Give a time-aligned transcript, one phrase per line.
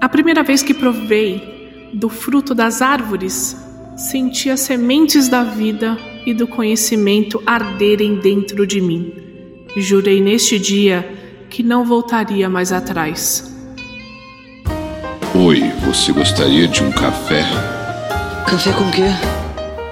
[0.00, 3.54] A primeira vez que provei do fruto das árvores,
[3.98, 9.12] senti as sementes da vida e do conhecimento arderem dentro de mim.
[9.76, 11.06] Jurei neste dia
[11.50, 13.54] que não voltaria mais atrás.
[15.34, 17.44] Oi, você gostaria de um café?
[18.48, 19.04] Café com quê?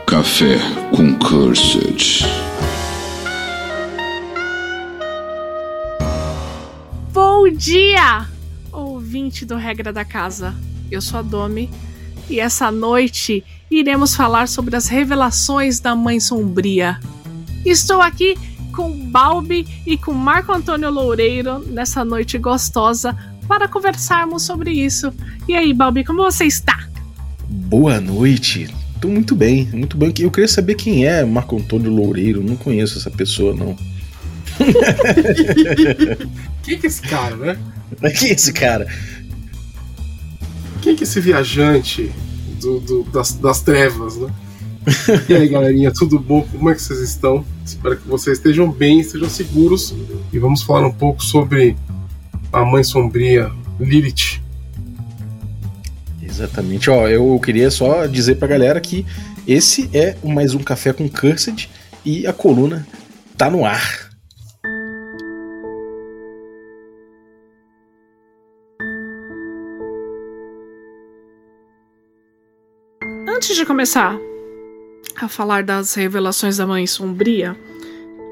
[0.06, 0.58] Café
[0.90, 2.24] com Cursed.
[7.12, 8.26] Bom dia,
[9.08, 10.54] ouvinte do Regra da Casa.
[10.90, 11.70] Eu sou a Domi
[12.28, 17.00] e essa noite iremos falar sobre as revelações da Mãe Sombria.
[17.64, 18.36] Estou aqui
[18.70, 23.16] com Balbi e com Marco Antônio Loureiro nessa noite gostosa
[23.48, 25.10] para conversarmos sobre isso.
[25.48, 26.86] E aí, Balbi, como você está?
[27.48, 28.68] Boa noite.
[29.00, 30.12] Tô muito bem, muito bem.
[30.18, 32.44] Eu queria saber quem é Marco Antônio Loureiro.
[32.44, 33.74] Não conheço essa pessoa, não.
[36.62, 37.58] Quem que é esse cara, né?
[38.18, 38.86] Quem é esse cara?
[40.82, 42.10] Quem que é esse viajante
[42.60, 44.28] do, do- das, das trevas, né?
[45.28, 46.42] E aí, galerinha, tudo bom?
[46.50, 47.44] Como é que vocês estão?
[47.64, 49.94] Espero que vocês estejam bem, estejam seguros.
[50.32, 51.76] E vamos falar um pouco sobre
[52.52, 54.40] a mãe sombria, Lilith.
[56.22, 56.88] Exatamente.
[56.90, 59.04] Ó, eu queria só dizer pra galera que
[59.46, 61.68] esse é mais um Café com Cursed
[62.04, 62.86] e a coluna
[63.36, 64.07] tá no ar.
[73.58, 74.16] De começar
[75.16, 77.56] a falar das revelações da Mãe Sombria,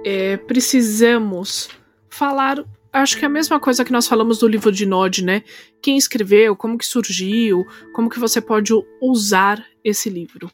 [0.05, 1.69] é, precisamos
[2.09, 5.43] falar, acho que é a mesma coisa que nós falamos do livro de Nod, né?
[5.83, 10.49] Quem escreveu, como que surgiu, como que você pode usar esse livro,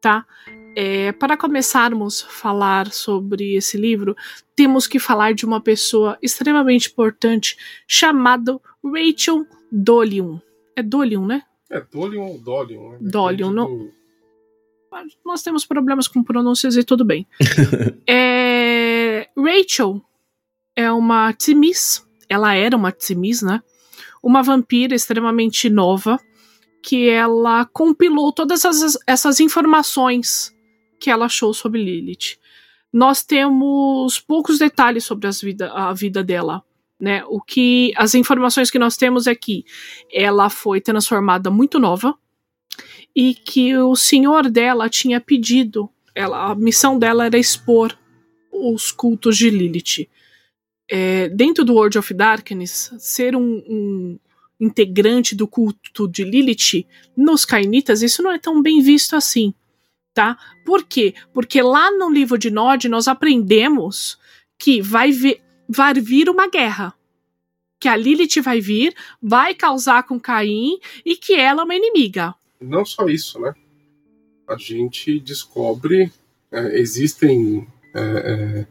[0.00, 0.26] tá?
[0.76, 4.16] É, para começarmos a falar sobre esse livro,
[4.56, 10.40] temos que falar de uma pessoa extremamente importante chamada Rachel Dolium.
[10.74, 11.42] É Dolium, né?
[11.70, 12.90] É Dolion ou Dolion?
[12.92, 12.98] Né?
[13.00, 13.97] Dolion, não- do-
[15.24, 17.26] nós temos problemas com pronúncias e tudo bem.
[18.10, 20.02] É, Rachel
[20.76, 23.62] é uma Timis, ela era uma Timis, né?
[24.22, 26.18] Uma vampira extremamente nova
[26.82, 30.54] que ela compilou todas essas, essas informações
[30.98, 32.38] que ela achou sobre Lilith.
[32.92, 36.62] Nós temos poucos detalhes sobre as vida, a vida dela.
[37.00, 37.22] Né?
[37.26, 39.64] O que as informações que nós temos é que
[40.12, 42.14] ela foi transformada muito nova,
[43.20, 47.98] e que o senhor dela tinha pedido, ela, a missão dela era expor
[48.52, 50.08] os cultos de Lilith.
[50.88, 54.18] É, dentro do World of Darkness, ser um, um
[54.60, 56.86] integrante do culto de Lilith,
[57.16, 59.52] nos Cainitas, isso não é tão bem visto assim,
[60.14, 60.38] tá?
[60.64, 61.12] Por quê?
[61.34, 64.16] Porque lá no livro de Nod nós aprendemos
[64.56, 66.94] que vai, vi- vai vir uma guerra.
[67.80, 72.32] Que a Lilith vai vir, vai causar com Caim e que ela é uma inimiga.
[72.60, 73.54] Não só isso, né?
[74.48, 76.10] A gente descobre,
[76.50, 78.66] é, existem é,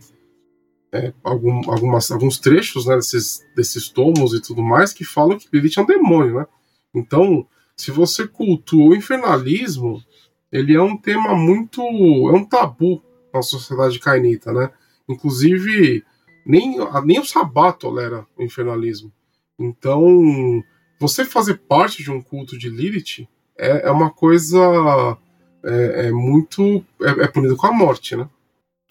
[0.91, 5.37] é, é, algum- algumas, alguns trechos né, desses, desses tomos e tudo mais que falam
[5.37, 6.47] que Lilith é um demônio, né?
[6.93, 10.03] Então, se você cultua o infernalismo,
[10.51, 11.81] ele é um tema muito.
[11.81, 14.71] é um tabu na sociedade cainita, né?
[15.07, 16.03] Inclusive,
[16.45, 19.11] nem, nem o Sabá tolera o infernalismo.
[19.59, 20.63] Então,
[20.99, 25.17] você fazer parte de um culto de Lilith é, é uma coisa
[25.63, 26.83] é, é muito.
[27.01, 28.27] É, é punido com a morte, né?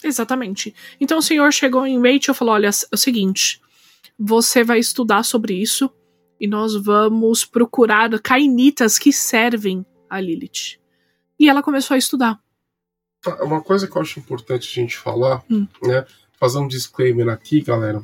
[0.03, 0.73] Exatamente.
[0.99, 3.61] Então o senhor chegou em Rachel e falou: olha, é o seguinte,
[4.17, 5.89] você vai estudar sobre isso
[6.39, 10.77] e nós vamos procurar cainitas que servem a Lilith.
[11.39, 12.39] E ela começou a estudar.
[13.21, 15.67] Tá, Uma coisa que eu acho importante a gente falar, Hum.
[15.83, 16.05] né?
[16.39, 18.03] Fazer um disclaimer aqui, galera,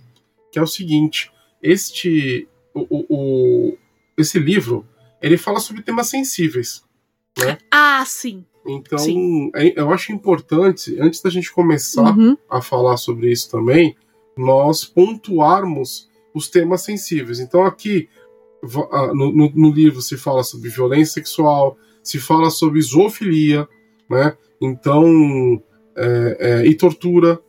[0.51, 1.31] que é o seguinte:
[1.62, 2.47] este.
[2.74, 3.78] O, o- o-
[4.18, 4.84] esse livro
[5.24, 6.84] ele fala sobre temas sensíveis.
[7.72, 8.46] Ah, sim.
[8.66, 9.52] Então, Sim.
[9.56, 12.38] é- eu acho importante, antes da gente começar Uhum.
[12.50, 13.96] a falar sobre isso também,
[14.38, 17.40] nós pontuarmos os temas sensíveis.
[17.40, 18.08] Então, aqui
[19.14, 23.68] no, no- no livro se fala sobre violência sexual, se fala sobre zoofilia,
[24.10, 24.38] né?
[24.62, 25.62] Então,
[25.98, 27.42] é, é, e tortura,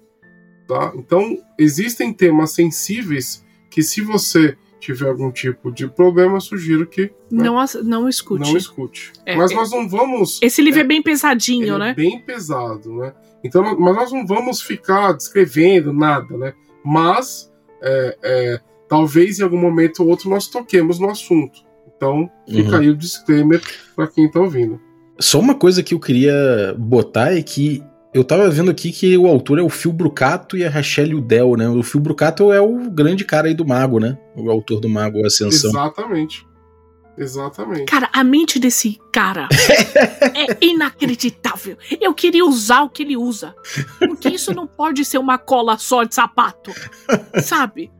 [0.67, 0.93] tá?
[0.97, 7.03] Então, existem temas sensíveis que, se você tiver algum tipo de problema, eu sugiro que
[7.31, 8.51] né, Não, as- não escute.
[8.51, 9.13] não escute.
[9.25, 11.91] É, Mas é- nós não vamos Esse livro é, É, bem pesadinho, ele né?
[11.91, 13.13] é bem pesado, né?
[13.43, 16.53] Então, mas nós não vamos ficar descrevendo nada, né?
[16.85, 17.51] Mas
[17.83, 21.61] é, é, talvez em algum momento ou outro nós toquemos no assunto.
[21.97, 22.77] Então, fica Uhum.
[22.81, 23.63] aí o disclaimer
[23.95, 24.81] para quem tá ouvindo.
[25.19, 27.83] Só uma coisa que eu queria botar é que
[28.15, 31.57] eu tava vendo aqui que o autor é o Phil Brucato e a Rachel Udell,
[31.57, 31.69] né?
[31.69, 34.17] O Phil Brucato é o grande cara aí do Mago, né?
[34.37, 35.71] O autor do Mago Ascensão.
[35.71, 36.47] Exatamente.
[37.17, 37.85] Exatamente.
[37.85, 39.49] Cara, a mente desse cara
[40.35, 41.77] é inacreditável.
[42.01, 43.55] Eu queria usar o que ele usa.
[44.01, 46.73] Porque isso não pode ser uma cola só de sapato.
[47.43, 47.91] Sabe?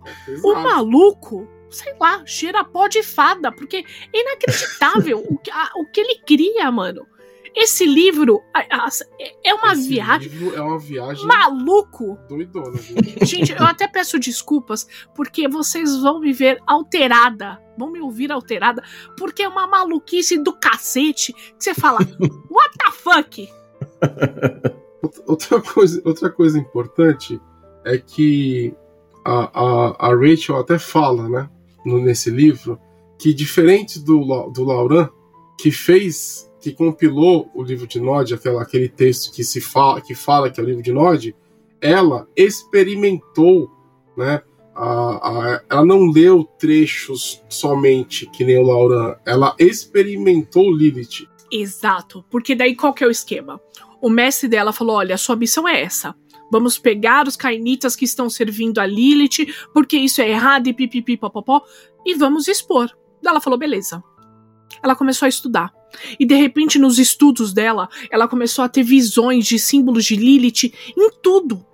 [0.43, 0.69] O Exato.
[0.69, 3.53] maluco, sei lá, cheira pó de fada.
[3.53, 7.07] Porque é inacreditável o, que- a- o que ele cria, mano.
[7.55, 10.29] Esse livro é uma Esse viagem.
[10.29, 12.19] livro é uma viagem Maluco!
[12.29, 13.25] doidona, gente.
[13.25, 17.63] Gente, eu até peço desculpas, porque vocês vão me ver alterada.
[17.79, 18.83] Vão me ouvir alterada,
[19.17, 21.99] porque é uma maluquice do cacete que você fala,
[22.51, 23.49] what the fuck?
[25.27, 27.41] Outra- coisa, outra coisa importante
[27.85, 28.75] é que
[29.25, 31.51] a, a, a Rachel até fala, né,
[31.85, 32.79] no, nesse livro,
[33.19, 35.09] que diferente do, do Lauran,
[35.59, 40.15] que fez, que compilou o livro de Nod, aquela, aquele texto que se fala, que
[40.15, 41.35] fala que é o livro de Nod,
[41.81, 43.71] ela experimentou,
[44.17, 44.43] né,
[44.75, 44.85] a,
[45.55, 51.29] a- ela não leu trechos somente que nem o Lauran, ela experimentou Lilith.
[51.53, 53.61] Exato, porque daí qual que é o esquema?
[54.01, 56.15] O mestre dela falou: olha, sua missão é essa.
[56.51, 61.17] Vamos pegar os cainitas que estão servindo a Lilith, porque isso é errado e pipipi
[61.17, 61.63] popopó,
[62.05, 62.91] e vamos expor.
[63.25, 64.03] Ela falou: beleza.
[64.83, 65.73] Ela começou a estudar.
[66.19, 70.73] E de repente, nos estudos dela, ela começou a ter visões de símbolos de Lilith
[70.97, 71.65] em tudo.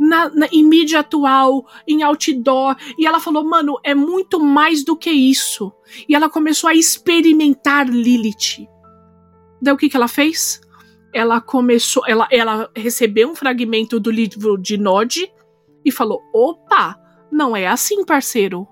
[0.00, 2.76] Na, na- em mídia atual, em outdoor.
[2.98, 5.72] E ela falou: mano, é muito mais do que isso.
[6.08, 8.66] E ela começou a experimentar Lilith.
[9.60, 10.60] Daí o que, que ela fez?
[11.14, 12.02] Ela começou.
[12.06, 15.30] Ela, ela recebeu um fragmento do livro de Nod
[15.84, 16.98] e falou: opa,
[17.30, 18.66] não é assim, parceiro.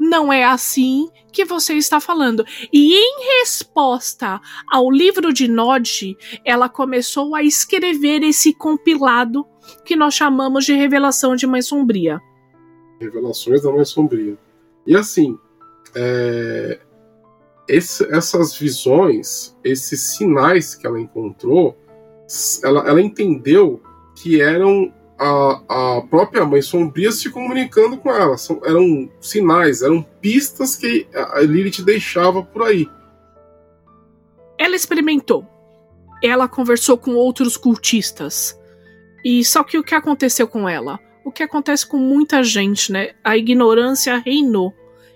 [0.00, 2.44] Não é assim que você está falando.
[2.72, 4.40] E em resposta
[4.70, 9.46] ao livro de Nod, ela começou a escrever esse compilado
[9.84, 12.20] que nós chamamos de Revelação de Mãe Sombria.
[13.00, 14.36] Revelações da Mãe Sombria.
[14.86, 15.38] E assim,
[15.94, 16.80] é,
[17.68, 21.76] esse- essas visões, esses sinais que ela encontrou,
[22.64, 23.82] ela, ela entendeu
[24.16, 28.38] que eram a, a própria Mãe Sombria se comunicando com ela.
[28.38, 32.88] São, eram sinais, eram pistas que a Lilith deixava por aí.
[34.56, 35.46] Ela experimentou.
[36.22, 38.58] Ela conversou com outros cultistas.
[39.24, 40.98] E só que o que aconteceu com ela?
[41.24, 43.10] O que acontece com muita gente, né?
[43.22, 44.72] A ignorância reinou.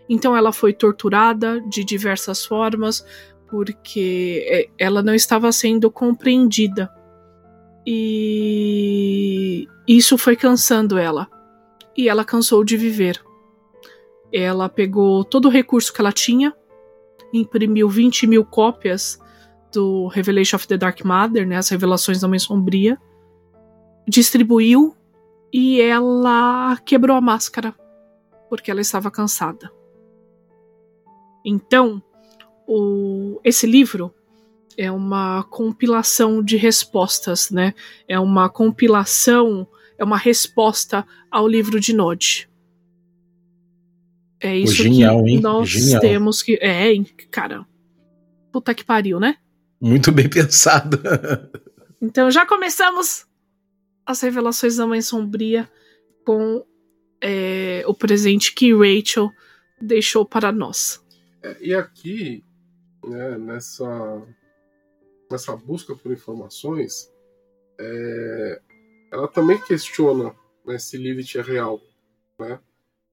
[0.09, 3.05] Então ela foi torturada de diversas formas
[3.49, 6.91] porque é, ela não estava sendo compreendida.
[7.87, 11.29] E isso foi cansando ela.
[11.97, 13.23] E ela cansou de viver.
[14.33, 16.55] Ela pegou todo o recurso que ela tinha,
[17.33, 19.19] imprimiu 20 mil cópias
[19.73, 22.99] do Revelation of the Dark Mother, né, as revelações da Mãe Sombria,
[24.07, 24.95] distribuiu
[25.53, 27.75] e ela quebrou a máscara
[28.49, 29.71] porque ela estava cansada.
[31.45, 32.03] Então,
[32.67, 34.15] o, esse livro
[34.77, 37.75] é uma compilação de respostas, né?
[38.09, 39.67] É uma compilação,
[39.99, 42.49] é uma resposta ao livro de Nod.
[44.41, 45.41] É isso genial, que hein?
[45.41, 46.01] nós Genial.
[46.01, 46.59] temos que.
[46.61, 47.65] É, hein, cara.
[48.51, 49.37] Puta que pariu, né?
[49.81, 51.01] Muito bem pensado.
[52.01, 53.25] Então já começamos
[54.05, 55.71] as revelações da Mãe Sombria
[56.25, 56.65] com
[57.21, 59.31] é, o presente que Rachel
[59.81, 61.01] deixou para nós.
[61.43, 62.45] É, e aqui,
[63.05, 64.23] né, nessa,
[65.33, 67.11] nessa busca por informações,
[67.81, 68.63] é,
[69.13, 70.35] ela também questiona
[70.65, 71.81] né, se Lilith é real,
[72.39, 72.61] né?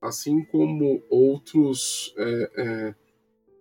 [0.01, 2.95] assim como outros é, é,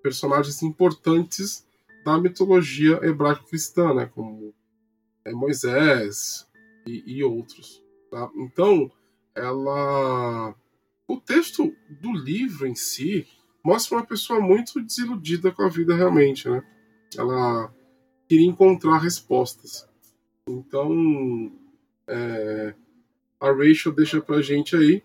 [0.02, 1.66] personagens importantes
[2.04, 4.54] da mitologia hebraico-cristã, né, como
[5.24, 6.46] é, Moisés
[6.86, 7.82] e, e outros.
[8.10, 8.30] tá?
[8.36, 8.90] Então,
[9.34, 10.54] ela,
[11.06, 13.26] o texto do livro em si
[13.64, 16.62] mostra uma pessoa muito desiludida com a vida realmente, né?
[17.16, 17.72] Ela
[18.28, 19.88] queria encontrar respostas.
[20.48, 21.52] Então,
[22.06, 22.74] é,
[23.40, 25.02] a Rachel deixa pra gente aí.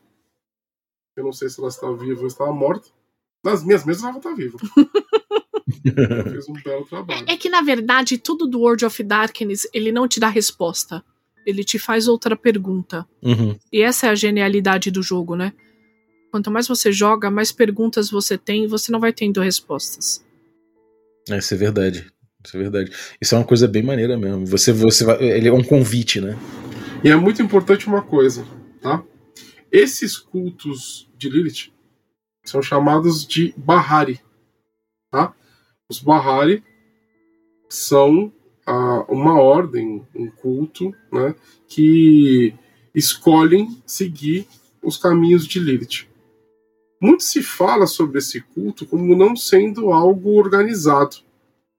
[1.16, 2.90] Eu não sei se ela está viva ou está morta.
[3.44, 4.58] Nas minhas mesas ela está viva.
[5.86, 7.26] Ela fez um belo trabalho.
[7.28, 11.04] É que na verdade tudo do World of Darkness ele não te dá resposta,
[11.46, 13.08] ele te faz outra pergunta.
[13.22, 13.58] Uhum.
[13.72, 15.54] E essa é a genialidade do jogo, né?
[16.32, 20.26] Quanto mais você joga, mais perguntas você tem e você não vai tendo respostas.
[21.30, 22.13] É, Isso é verdade.
[22.46, 22.92] Isso é verdade.
[23.22, 24.46] Isso é uma coisa bem maneira mesmo.
[24.48, 26.38] Você, você vai, ele é um convite, né?
[27.04, 28.46] E é muito importante uma coisa,
[28.82, 29.04] tá?
[29.72, 31.72] Esses cultos de Lilith
[32.44, 34.20] são chamados de Bahari,
[35.10, 35.34] tá?
[35.90, 36.64] Os Bahari
[37.70, 38.32] são
[38.66, 41.36] ah, uma ordem, um culto, né?
[41.68, 42.54] Que
[42.94, 44.48] escolhem seguir
[44.82, 46.08] os caminhos de Lilith.
[47.02, 51.18] muito se fala sobre esse culto como não sendo algo organizado,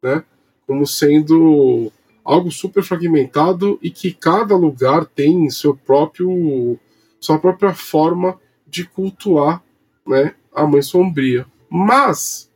[0.02, 0.25] né?
[0.66, 1.92] Como sendo
[2.25, 6.78] algo super fragmentado e que cada lugar tem seu próprio
[7.21, 9.62] sua própria forma de cultuar,
[10.06, 11.47] né, a mãe sombria.
[11.71, 12.50] Mas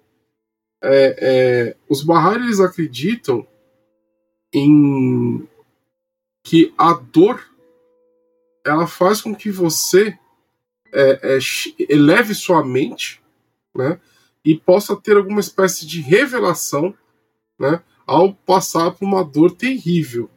[0.83, 3.47] é, é, os Bahari eles acreditam
[4.53, 5.49] em
[6.43, 7.43] que a dor
[8.65, 10.19] ela faz com que você
[10.93, 11.39] é, é,
[11.89, 13.23] eleve sua mente,
[13.75, 14.01] né,
[14.45, 16.95] e possa ter alguma espécie de revelação,
[17.59, 20.31] né, ao passar por uma dor terrível.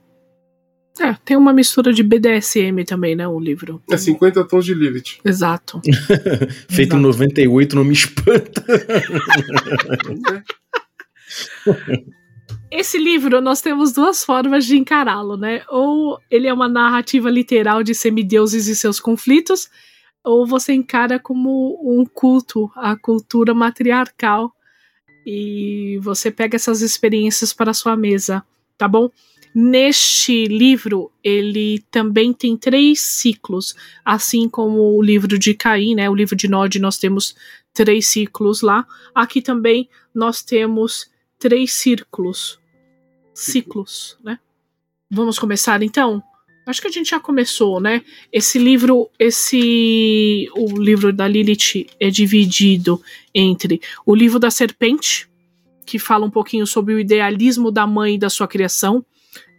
[1.00, 3.82] É, tem uma mistura de BDSM também, né, o livro.
[3.90, 5.20] É 50 tons de Lilith.
[5.24, 5.80] Exato.
[6.70, 8.63] Feito em 98 não me espanta.
[12.70, 15.63] Esse livro, nós temos duas formas de encará-lo, né?
[15.70, 19.70] Ou ele é uma narrativa literal de semideuses e seus conflitos,
[20.24, 24.54] ou você encara como um culto à cultura matriarcal
[25.25, 28.44] e você pega essas experiências para a sua mesa,
[28.78, 29.10] tá bom?
[29.54, 36.10] Neste livro, ele também tem três ciclos, assim como o livro de Caim, né?
[36.10, 37.36] O livro de Nod, nós temos
[37.74, 38.88] três ciclos lá.
[39.13, 42.60] Aqui também nós temos três círculos.
[43.34, 44.40] Ciclos, né?
[45.10, 46.24] Vamos começar então?
[46.65, 48.03] Acho que a gente já começou, né?
[48.32, 53.01] Esse livro, esse o livro da Lilith é dividido
[53.34, 55.27] entre o livro da serpente,
[55.86, 59.03] que fala um pouquinho sobre o idealismo da mãe e da sua criação,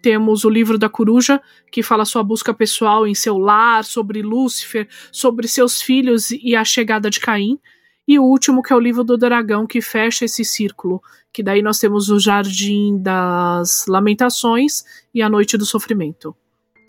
[0.03, 1.41] temos o livro da coruja,
[1.71, 6.65] que fala sua busca pessoal em seu lar, sobre Lúcifer, sobre seus filhos e a
[6.65, 7.59] chegada de Caim.
[8.07, 11.01] E o último, que é o livro do dragão, que fecha esse círculo.
[11.33, 16.37] Que daí nós temos o Jardim das Lamentações e a Noite do Sofrimento.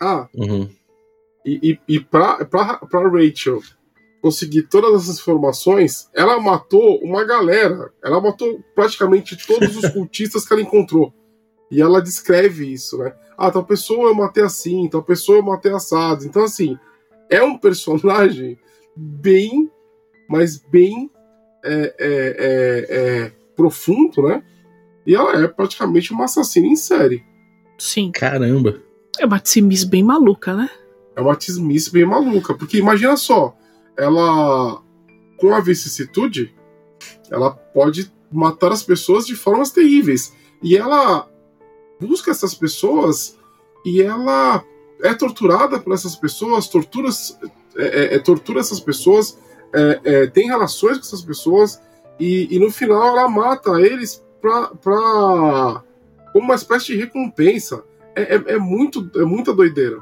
[0.04, 0.68] Ah, uhum.
[1.46, 3.60] e, e, e pra, pra, pra Rachel
[4.20, 7.92] conseguir todas essas informações, ela matou uma galera.
[8.02, 11.12] Ela matou praticamente todos os cultistas que ela encontrou.
[11.70, 13.14] E ela descreve isso, né?
[13.36, 16.24] Ah, tal pessoa eu matei assim, tal pessoa eu matei assado.
[16.24, 16.78] Então, assim,
[17.30, 18.58] é um personagem
[18.96, 19.70] bem,
[20.28, 21.10] mas bem
[21.64, 24.42] é, é, é, é, profundo, né?
[25.06, 27.24] E ela é praticamente uma assassina em série.
[27.78, 28.12] Sim.
[28.12, 28.83] Caramba.
[29.18, 30.68] É uma timice bem maluca, né?
[31.16, 32.54] É uma timice bem maluca.
[32.54, 33.56] Porque imagina só,
[33.96, 34.82] ela,
[35.38, 36.54] com a vicissitude,
[37.30, 40.32] ela pode matar as pessoas de formas terríveis.
[40.62, 41.28] E ela
[42.00, 43.38] busca essas pessoas
[43.84, 44.64] e ela
[45.02, 47.08] é torturada por essas pessoas, tortura,
[47.76, 49.38] é, é, é, tortura essas pessoas,
[49.72, 51.80] é, é, tem relações com essas pessoas
[52.18, 55.82] e, e, no final ela mata eles pra, pra
[56.32, 57.84] como uma espécie de recompensa.
[58.16, 59.98] É, é, é, muito, é muita doideira.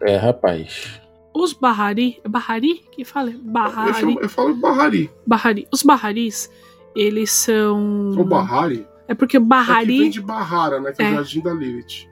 [0.00, 1.00] É, rapaz.
[1.34, 2.20] Os Bahari.
[2.28, 2.82] Bahari?
[2.90, 3.32] Que fala?
[3.42, 3.88] Bahari.
[3.88, 5.10] Eu, chamo, eu falo Bahari.
[5.26, 5.68] Bahari.
[5.72, 6.50] Os Baharis,
[6.94, 8.10] eles são.
[8.10, 8.86] O Bahari?
[9.06, 9.92] É porque Bahari.
[9.92, 10.92] É que vem de Bahara, né?
[10.92, 12.08] Que é, é o jardim da Lilith.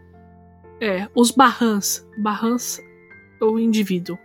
[0.80, 2.06] É, os Barrans.
[2.18, 2.80] Barrans,
[3.40, 4.16] o indivíduo.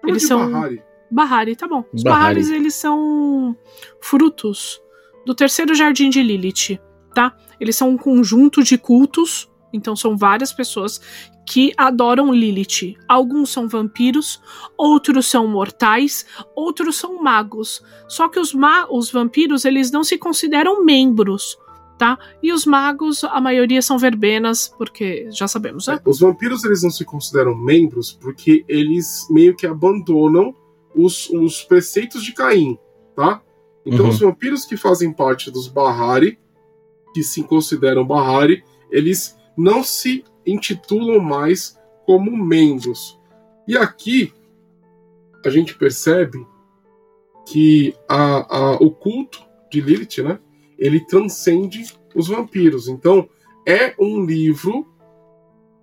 [0.00, 0.50] Chama eles são.
[0.50, 0.82] Bahari.
[1.10, 1.84] Bahari, tá bom.
[1.92, 2.20] Os Bahari.
[2.22, 3.56] Baharis, eles são
[4.00, 4.80] frutos
[5.24, 6.78] do terceiro jardim de Lilith,
[7.14, 7.36] tá?
[7.60, 11.00] Eles são um conjunto de cultos, então são várias pessoas
[11.46, 12.96] que adoram Lilith.
[13.08, 14.40] Alguns são vampiros,
[14.76, 17.82] outros são mortais, outros são magos.
[18.08, 21.56] Só que os, ma os vampiros, eles não se consideram membros
[21.96, 22.18] tá?
[22.42, 25.98] E os magos, a maioria são verbenas, porque já sabemos, né?
[26.04, 30.54] É, os vampiros eles não se consideram membros porque eles meio que abandonam
[30.94, 32.78] os, os preceitos de Caim,
[33.14, 33.42] tá?
[33.84, 34.10] Então uhum.
[34.10, 36.38] os vampiros que fazem parte dos Bahari,
[37.14, 43.18] que se consideram Bahari, eles não se intitulam mais como membros.
[43.66, 44.32] E aqui
[45.44, 46.46] a gente percebe
[47.46, 50.38] que a, a, o culto de Lilith, né?
[50.78, 51.84] ele transcende
[52.14, 52.88] os vampiros.
[52.88, 53.28] Então,
[53.66, 54.86] é um livro,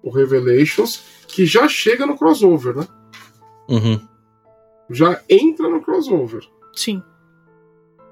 [0.02, 2.88] o Revelations, que já chega no crossover, né?
[3.70, 4.08] Uhum.
[4.90, 6.44] Já entra no crossover.
[6.76, 7.02] Sim.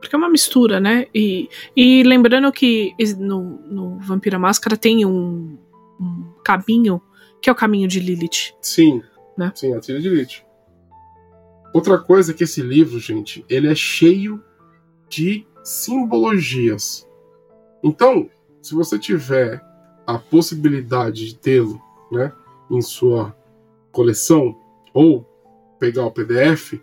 [0.01, 1.05] Porque é uma mistura, né?
[1.13, 5.58] E, e lembrando que no, no Vampira Máscara tem um,
[6.00, 7.00] um caminho
[7.41, 8.53] que é o caminho de Lilith.
[8.62, 9.01] Sim.
[9.38, 9.51] Né?
[9.55, 10.43] Sim, a trilha de Lilith.
[11.74, 14.43] Outra coisa é que esse livro, gente, ele é cheio
[15.08, 17.08] de simbologias.
[17.84, 18.29] Então,
[18.62, 19.63] se você tiver
[20.05, 21.81] a possibilidade de tê-lo
[22.12, 22.34] né,
[22.70, 23.36] em sua
[23.91, 24.58] coleção
[24.93, 25.25] ou
[25.79, 26.74] pegar o PDF,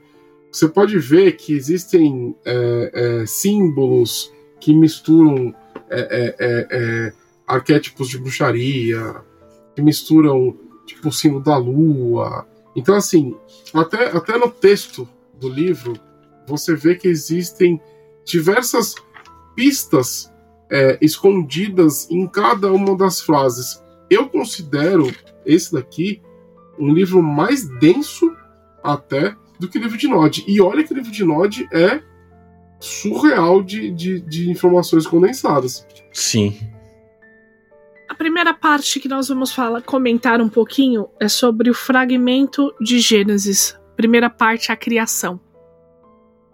[0.59, 5.55] você pode ver que existem é, é, símbolos que misturam
[5.89, 7.13] é, é, é, é
[7.47, 9.23] arquétipos de bruxaria,
[9.75, 12.47] que misturam tipo o símbolo da lua.
[12.75, 13.37] Então, assim,
[13.73, 15.95] até, até no texto do livro
[16.47, 17.81] você vê que existem
[18.25, 18.95] diversas
[19.55, 20.33] pistas
[21.01, 23.83] escondidas em cada uma das frases.
[24.11, 25.11] Eu considero
[25.47, 26.21] esse daqui
[26.79, 28.35] um livro mais denso
[28.83, 30.45] até do que o livro de Nod.
[30.47, 32.03] E olha que o livro de Nod é
[32.81, 35.87] surreal de, de, de informações condensadas.
[36.13, 36.57] Sim.
[38.09, 42.99] A primeira parte que nós vamos falar, comentar um pouquinho é sobre o fragmento de
[43.01, 43.79] Gênesis.
[43.97, 45.41] Primeira parte, a criação.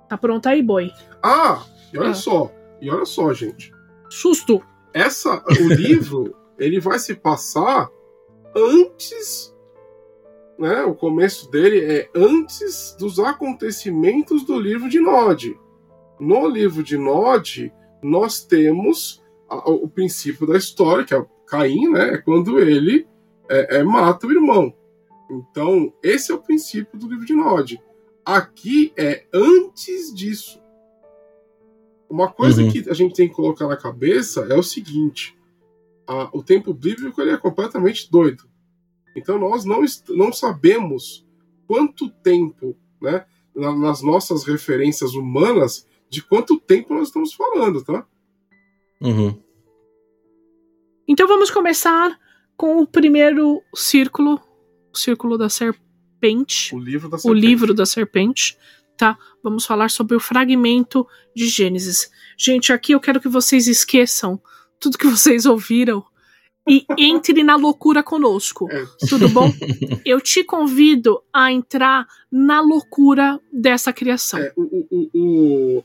[0.08, 0.90] Tá pronto aí, boi?
[1.22, 2.14] Ah, e olha Ah.
[2.14, 3.72] só, e olha só, gente.
[4.10, 4.62] Susto!
[4.92, 7.88] Essa, o livro, ele vai se passar
[8.56, 9.53] antes,
[10.58, 10.82] né?
[10.84, 15.58] O começo dele é antes dos acontecimentos do livro de Nod.
[16.20, 21.88] No livro de Nod, nós temos a- o princípio da história, que é o Caim,
[21.90, 22.14] né?
[22.14, 23.06] É quando ele
[23.48, 24.72] é, é, mata o irmão.
[25.30, 27.80] Então, esse é o princípio do livro de Nod.
[28.24, 30.62] Aqui é antes disso.
[32.08, 32.70] Uma coisa Uhum.
[32.70, 35.36] que a gente tem que colocar na cabeça é o seguinte:
[36.06, 38.44] a- o tempo bíblico ele é completamente doido.
[39.16, 41.24] Então nós não, não sabemos
[41.66, 48.06] quanto tempo, né, na- nas nossas referências humanas, de quanto tempo nós estamos falando, tá?
[49.00, 49.40] Uhum.
[51.06, 52.18] Então vamos começar
[52.56, 54.40] com o primeiro círculo,
[54.92, 57.46] o círculo da serpente, O livro da o serpente.
[57.46, 58.56] livro da serpente,
[58.96, 59.18] tá?
[59.42, 62.10] Vamos falar sobre o fragmento de Gênesis.
[62.38, 64.40] Gente, aqui eu quero que vocês esqueçam
[64.80, 66.04] tudo que vocês ouviram
[66.66, 68.68] e entre na loucura conosco.
[68.70, 69.52] É, Tudo bom?
[70.04, 74.40] Eu te convido a entrar na loucura dessa criação.
[74.40, 75.84] é, o, o, o,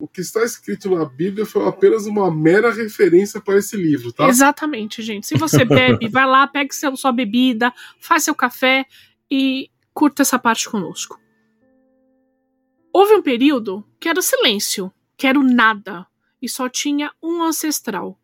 [0.00, 4.28] o, que está escrito na Bíblia foi apenas uma mera referência para esse livro, tá?
[4.28, 5.26] Exatamente, gente.
[5.26, 8.84] Se você bebe, vai lá, pegue seu, sua bebida, faz seu café
[9.30, 11.18] e curta essa parte conosco.
[12.92, 16.06] Houve um período que era silêncio, que era nada,
[16.42, 18.18] e só tinha um ancestral,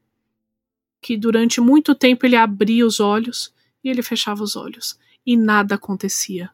[1.09, 3.51] que durante muito tempo ele abria os olhos
[3.83, 6.51] e ele fechava os olhos, e nada acontecia.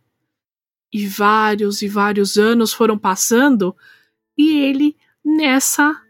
[0.92, 3.76] E vários e vários anos foram passando,
[4.38, 6.00] e ele nessa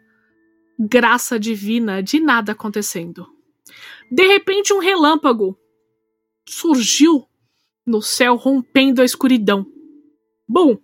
[0.78, 3.26] graça divina de nada acontecendo.
[4.10, 5.58] De repente, um relâmpago
[6.46, 7.26] surgiu
[7.86, 9.64] no céu, rompendo a escuridão.
[10.46, 10.76] Bom,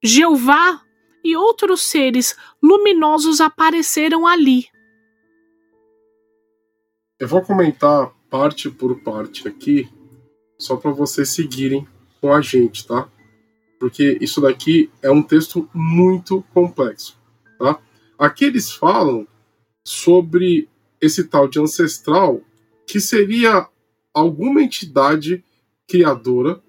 [0.00, 0.80] Jeová
[1.24, 4.72] e outros seres luminosos apareceram ali.
[7.18, 9.88] Eu vou comentar parte por parte aqui,
[10.58, 11.86] só para vocês seguirem
[12.20, 13.08] com a gente, tá?
[13.78, 17.16] Porque isso daqui é um texto muito complexo,
[17.58, 17.78] tá?
[18.18, 19.26] Aqui eles falam
[19.84, 20.68] sobre
[21.00, 22.40] esse tal de ancestral,
[22.86, 23.68] que seria
[24.12, 25.44] alguma entidade
[25.86, 26.60] criadora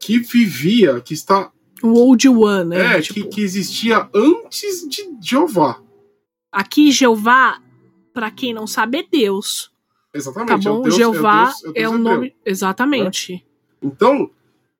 [0.00, 1.50] que vivia, que está
[1.82, 2.98] O Old One, né?
[2.98, 5.80] é, Tipo, que, que existia antes de Jeová.
[6.52, 7.60] Aqui, Jeová,
[8.14, 9.70] pra quem não sabe, é Deus.
[10.14, 10.48] Exatamente.
[10.48, 10.82] Tá é o bom?
[10.82, 12.14] Deus- Jeová Deus- é, Deus o hebreu.
[12.14, 12.34] nome.
[12.46, 13.44] Exatamente.
[13.82, 14.30] Então,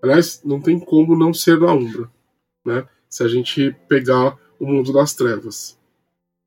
[0.03, 2.11] Aliás, não tem como não ser da Umbra,
[2.65, 2.85] né?
[3.07, 5.79] Se a gente pegar o mundo das trevas.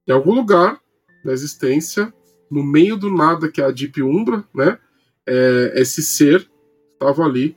[0.07, 0.79] Em algum lugar
[1.25, 2.13] da existência,
[2.51, 4.79] no meio do nada, que é a Deep Umbra, né?
[5.27, 6.47] É, esse ser
[6.93, 7.57] estava ali.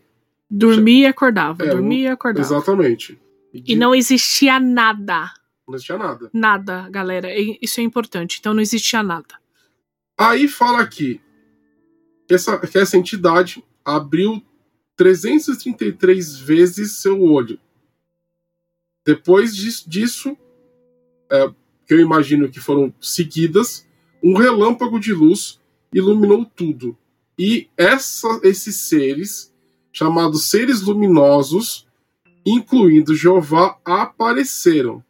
[0.49, 2.47] Dormia e acordava, É, dormia e acordava.
[2.47, 3.19] Exatamente.
[3.53, 5.31] E não existia nada.
[5.67, 6.29] não existia nada.
[6.33, 7.29] Nada, galera.
[7.29, 8.37] E Isso é importante.
[8.39, 9.35] Então não existia nada.
[10.17, 11.19] Aí fala aqui
[12.25, 14.41] que essa, que essa entidade abriu
[14.99, 17.57] 333 vezes seu olho.
[19.05, 20.37] Depois dis- disso,
[21.31, 21.47] é,
[21.87, 23.87] que eu imagino que foram seguidas,
[24.21, 25.57] um relâmpago de luz
[25.93, 26.97] iluminou tudo.
[27.37, 29.55] E essa, esses seres,
[29.93, 31.87] chamados seres luminosos,
[32.45, 35.01] incluindo Jeová, apareceram.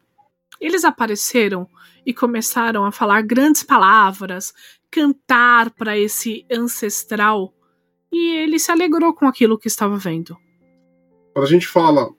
[0.61, 1.67] Eles apareceram
[2.05, 4.53] e começaram a falar grandes palavras,
[4.91, 7.55] cantar para esse ancestral,
[8.11, 10.37] e ele se alegrou com aquilo que estava vendo.
[11.33, 12.09] quando a gente fala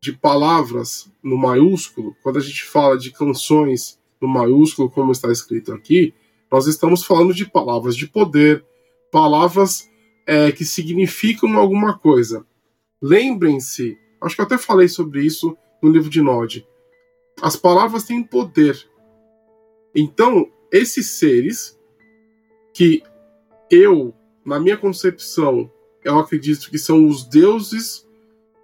[0.00, 5.72] de palavras no maiúsculo, quando a gente fala de canções no maiúsculo, como está escrito
[5.72, 6.14] aqui,
[6.50, 8.64] nós estamos falando de palavras de poder,
[9.10, 9.90] palavras
[10.26, 12.46] é, que significam alguma coisa.
[13.00, 16.66] Lembrem-se, acho que eu até falei sobre isso no livro de Nod.
[17.42, 18.78] As palavras têm poder.
[19.94, 21.78] Então, esses seres
[22.72, 23.02] que
[23.70, 25.70] eu, na minha concepção,
[26.04, 28.06] eu acredito que são os deuses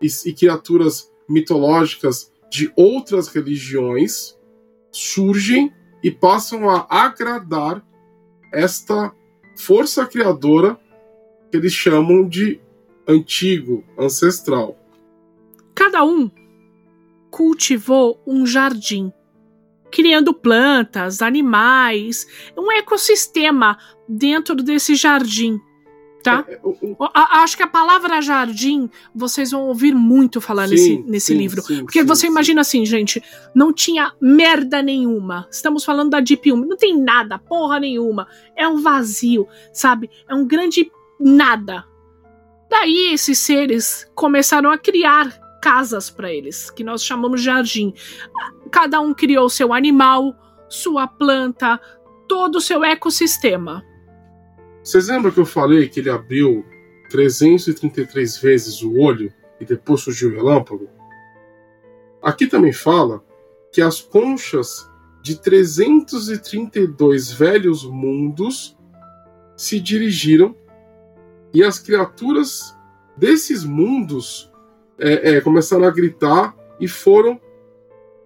[0.00, 4.36] e, e criaturas mitológicas de outras religiões
[4.92, 7.84] surgem e passam a agradar
[8.52, 9.14] esta
[9.56, 10.78] força criadora
[11.50, 12.60] que eles chamam de
[13.06, 14.76] antigo, ancestral.
[15.74, 16.30] Cada um
[17.30, 19.12] cultivou um jardim,
[19.90, 25.60] criando plantas, animais, um ecossistema dentro desse jardim.
[26.22, 26.44] Tá?
[26.46, 30.74] É, o- o- A- acho que a palavra jardim vocês vão ouvir muito falar Sim,
[30.74, 31.62] nesse, nesse sim, livro.
[31.62, 33.22] sim, Porque você imagina assim, gente,
[33.54, 35.46] não tinha merda nenhuma.
[35.50, 38.26] Estamos falando da Deep 1, não tem nada, porra nenhuma.
[38.56, 40.11] É um vazio, sabe?
[40.28, 41.85] É um grande nada.
[42.68, 47.92] Daí esses seres começaram a criar casas para eles, que nós chamamos de jardim.
[48.70, 50.35] Cada um criou seu animal,
[50.68, 51.80] sua planta,
[52.28, 53.83] todo o seu ecossistema.
[54.82, 56.64] Vocês lembram que eu falei que ele abriu
[57.10, 60.88] 333 vezes o olho e depois surgiu o relâmpago?
[62.22, 63.22] Aqui também fala
[63.72, 64.88] que as conchas
[65.22, 68.76] de 332 velhos mundos
[69.56, 70.56] se dirigiram
[71.52, 72.74] e as criaturas
[73.16, 74.50] desses mundos
[74.98, 77.40] é, é, começaram a gritar e foram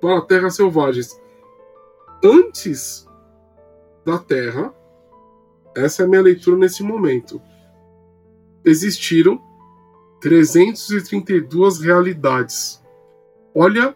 [0.00, 1.20] para a Terra Selvagens.
[2.22, 3.08] Antes
[4.04, 4.72] da Terra,
[5.76, 7.40] essa é a minha leitura nesse momento.
[8.64, 9.40] Existiram
[10.20, 12.82] 332 realidades.
[13.54, 13.94] Olha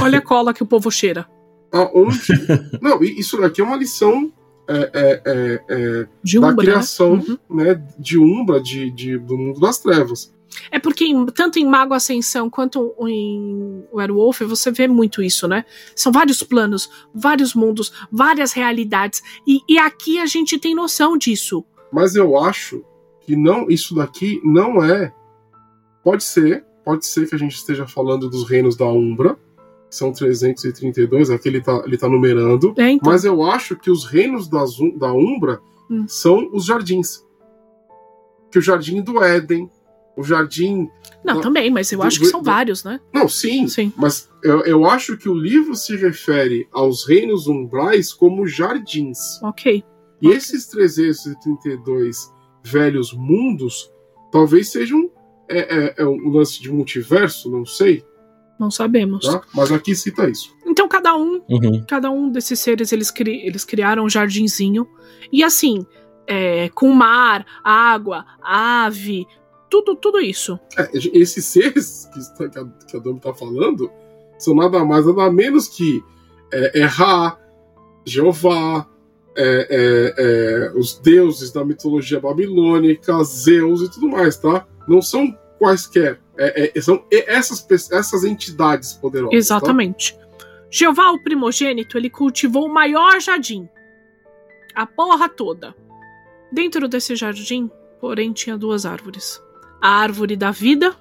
[0.00, 1.26] Olha a cola que o povo cheira.
[1.72, 2.18] aonde.
[2.80, 4.32] Não, isso daqui é uma lição
[4.68, 6.70] é, é, é, é, De da Umbra, né?
[6.72, 7.38] criação Uhum.
[7.56, 10.32] né, de Umbra, de, de- do mundo das trevas.
[10.70, 15.64] É porque em- tanto em Mago Ascensão quanto em Werewolf você vê muito isso, né?
[15.94, 19.22] São vários planos, vários mundos, várias realidades.
[19.46, 21.64] E, e aqui a gente tem noção disso.
[21.92, 22.84] Mas eu acho
[23.20, 25.12] que não, isso daqui não é.
[26.02, 29.38] Pode ser, pode ser que a gente esteja falando dos reinos da Umbra,
[29.88, 32.74] que são 332, aqui ele tá, ele tá numerando.
[32.76, 33.12] É, então.
[33.12, 35.60] Mas eu acho que os reinos das da Umbra
[35.90, 36.06] Hum.
[36.08, 37.24] são os jardins.
[38.50, 39.68] Que o jardim do Éden,
[40.16, 40.88] o jardim.
[41.24, 42.98] Não, não, também, mas eu do- acho que são do- vários, né?
[43.12, 43.92] Não, sim, Sim.
[43.96, 49.18] mas eu, eu acho que o livro se refere aos reinos umbrais como jardins.
[49.42, 49.84] Ok.
[50.22, 53.90] E esses 332 velhos mundos
[54.32, 55.10] talvez sejam
[55.48, 58.04] é, é, é um lance de multiverso, não sei,
[58.58, 59.26] Não sabemos.
[59.26, 59.40] tá?
[59.54, 60.54] mas aqui cita isso.
[60.64, 61.84] Então cada um Uhum.
[61.88, 64.86] cada um desses seres eles, cri- eles criaram um jardinzinho
[65.32, 65.84] e assim
[66.26, 69.26] é, com mar, água, ave,
[69.70, 70.58] tudo tudo isso.
[70.76, 73.90] É, esses seres que, que a, que a Domi está falando
[74.38, 76.02] são nada mais, nada menos que
[76.52, 77.38] é, é Ra,
[78.04, 78.86] Jeová,
[79.36, 84.66] é, é, é, os deuses da mitologia babilônica, Zeus e tudo mais, tá?
[84.88, 86.20] Não são quaisquer.
[86.80, 89.30] São essas, essas entidades poderosas.
[89.30, 89.36] tá?
[89.36, 90.18] Exatamente.
[90.70, 93.68] Jeová, o primogênito, ele cultivou o maior jardim.
[94.74, 95.74] A porra toda.
[96.50, 99.42] Dentro desse jardim, porém, tinha duas árvores:
[99.80, 100.94] a árvore da vida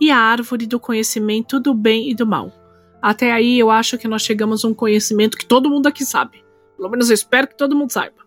[0.00, 2.52] e a árvore do conhecimento do bem e do mal.
[3.00, 6.44] Até aí, eu acho que nós chegamos a um conhecimento que todo mundo aqui sabe.
[6.76, 8.26] Pelo menos eu espero que todo mundo saiba.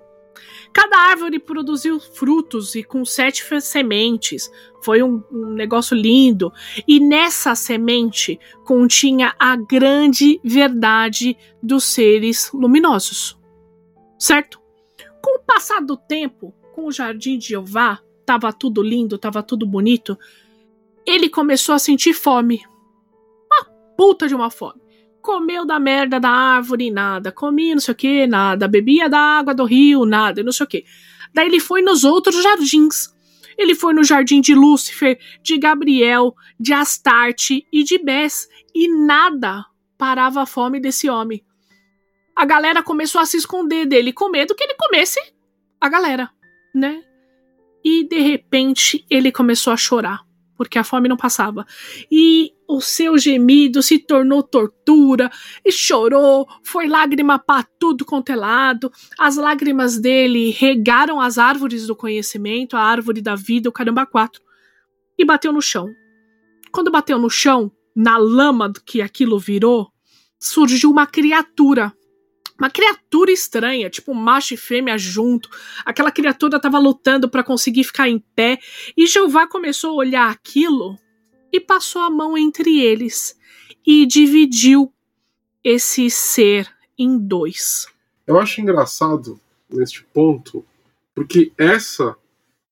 [0.74, 4.50] Cada árvore produziu frutos e com sete sementes.
[4.82, 6.52] Foi um- um negócio lindo.
[6.88, 13.38] E nessa semente continha a grande verdade dos seres luminosos.
[14.18, 14.62] Certo?
[15.22, 19.66] Com o passar do tempo, com o jardim de Jeová, tava tudo lindo, tava tudo
[19.66, 20.18] bonito,
[21.06, 22.62] ele começou a sentir fome.
[23.52, 23.66] Uma
[23.98, 24.82] puta de uma fome.
[25.22, 27.32] Comeu da merda da árvore, nada.
[27.32, 28.68] Comia não sei o que, nada.
[28.68, 30.86] Bebia da água do rio, nada, não sei o que.
[31.34, 33.14] Daí ele foi nos outros jardins.
[33.58, 39.66] Ele foi no jardim de Lúcifer, de Gabriel, de Astarte e de Bess, e nada
[39.98, 41.44] parava a fome desse homem.
[42.36, 45.20] A galera começou a se esconder dele, com medo que ele comesse
[45.80, 46.32] a galera,
[46.74, 47.04] né?
[47.84, 50.22] E de repente ele começou a chorar,
[50.56, 51.66] porque a fome não passava.
[52.12, 55.30] E o seu gemido se tornou tortura,
[55.66, 58.92] e chorou, foi lágrima para tudo quanto é lado.
[59.20, 64.42] As lágrimas dele regaram as árvores do conhecimento, a árvore da vida, o caramba quatro,
[65.18, 65.90] e bateu no chão.
[66.72, 69.92] Quando bateu no chão, na lama que aquilo virou,
[70.40, 71.94] surgiu uma criatura.
[72.60, 75.50] Uma criatura estranha, tipo macho e fêmea junto.
[75.86, 78.60] Aquela criatura estava lutando para conseguir ficar em pé,
[78.96, 80.98] e Jeová começou a olhar aquilo
[81.52, 83.38] e passou a mão entre eles
[83.86, 84.94] e dividiu
[85.64, 87.88] esse ser em dois.
[88.26, 90.66] Eu acho engraçado, neste ponto,
[91.14, 92.16] Porque essa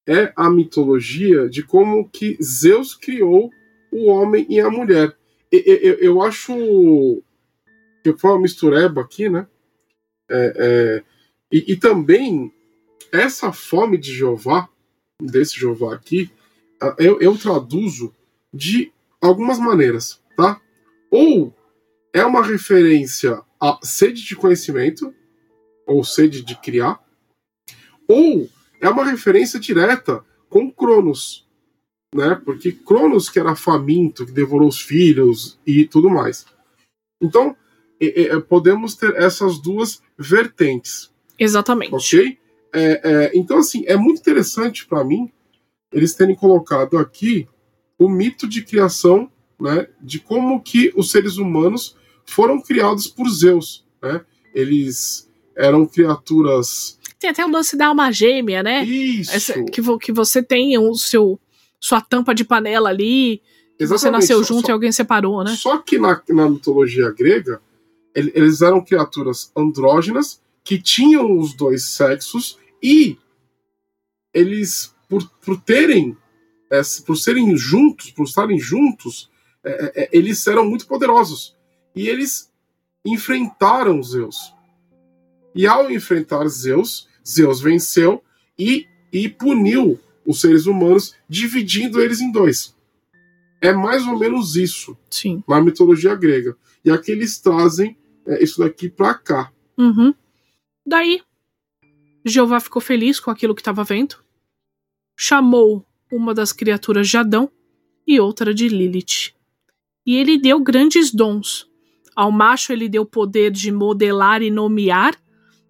[0.07, 3.51] é a mitologia de como que Zeus criou
[3.91, 5.15] o homem e a mulher.
[5.51, 7.21] Eu, eu, acho
[8.03, 9.45] que foi uma mistureba aqui, né?
[10.29, 11.03] É, é,
[11.51, 12.53] e, e, também
[13.11, 14.69] essa fome de Jeová,
[15.21, 16.29] desse Jeová aqui,
[16.97, 18.13] eu, eu traduzo
[18.53, 20.61] de algumas maneiras, tá?
[21.09, 21.53] Ou
[22.13, 25.13] é uma referência à sede de conhecimento,
[25.85, 27.03] ou sede de criar,
[28.07, 28.47] ou
[28.79, 31.47] é uma referência direta com Cronos,
[32.15, 32.35] né?
[32.45, 36.45] Porque Cronos que era faminto, que devorou os filhos e tudo mais.
[37.21, 37.55] Então,
[38.47, 41.11] podemos ter essas duas vertentes.
[41.37, 41.93] Exatamente.
[41.93, 42.37] Ok?
[42.73, 45.31] É, é então, assim, é muito interessante para mim
[45.91, 47.47] eles terem colocado aqui
[47.97, 49.87] o mito de criação, né?
[49.99, 54.21] De como que os seres humanos foram criados por Zeus, né?
[54.53, 56.97] Eles eram criaturas.
[57.19, 58.85] Tem até o lance da alma gêmea, né?
[58.85, 59.35] Isso.
[59.35, 61.39] Essa, que, que você tem o seu
[61.79, 63.41] sua tampa de panela ali.
[63.79, 64.01] Exatamente.
[64.01, 65.55] Você nasceu junto só, e alguém separou, né?
[65.57, 67.61] Só que na, na mitologia grega,
[68.15, 73.17] eles eram criaturas andrógenas que tinham os dois sexos e
[74.33, 76.15] eles, por, por terem,
[77.05, 79.29] por serem juntos, por estarem juntos,
[79.63, 81.57] é, é, é, eles eram muito poderosos.
[81.95, 82.51] E eles
[83.05, 84.53] enfrentaram Zeus.
[85.55, 88.23] E ao enfrentar Zeus, Zeus venceu
[88.57, 92.75] e, e puniu os seres humanos, dividindo eles em dois.
[93.61, 95.43] É mais ou menos isso Sim.
[95.47, 96.55] na mitologia grega.
[96.85, 99.51] E aqui eles trazem é, isso daqui para cá.
[99.77, 100.13] Uhum.
[100.85, 101.21] Daí,
[102.25, 104.15] Jeová ficou feliz com aquilo que estava vendo,
[105.17, 107.51] chamou uma das criaturas de Adão
[108.07, 109.33] e outra de Lilith.
[110.05, 111.69] E ele deu grandes dons.
[112.15, 115.15] Ao macho ele deu poder de modelar e nomear,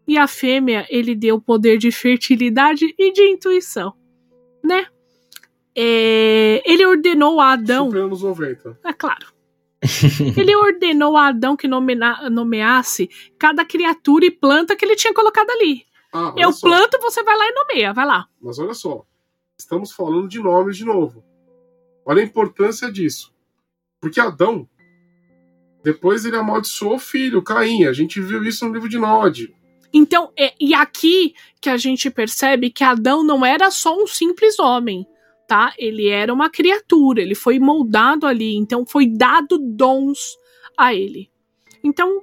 [0.08, 3.94] e à fêmea ele deu poder de fertilidade e de intuição
[4.64, 4.88] né?
[5.76, 7.88] É, ele ordenou a Adão.
[7.88, 8.80] Super anos 90.
[8.84, 9.28] É claro.
[10.38, 15.86] ele ordenou a Adão que nomeasse cada criatura e planta que ele tinha colocado ali.
[16.14, 16.68] Ah, Eu só.
[16.68, 18.28] planto, você vai lá e nomeia, vai lá.
[18.42, 19.06] Mas olha só,
[19.58, 21.24] estamos falando de nomes de novo.
[22.06, 23.34] Olha a importância disso.
[24.02, 24.68] Porque Adão,
[25.84, 27.86] depois ele amaldiçoou o filho, Caim.
[27.86, 29.54] A gente viu isso no livro de Nod.
[29.94, 34.60] Então, é, e aqui que a gente percebe que Adão não era só um simples
[34.60, 35.06] homem,
[35.50, 35.74] tá?
[35.80, 40.38] Ele era uma criatura, ele foi moldado ali, então foi dado dons
[40.78, 41.28] a ele.
[41.84, 42.22] Então,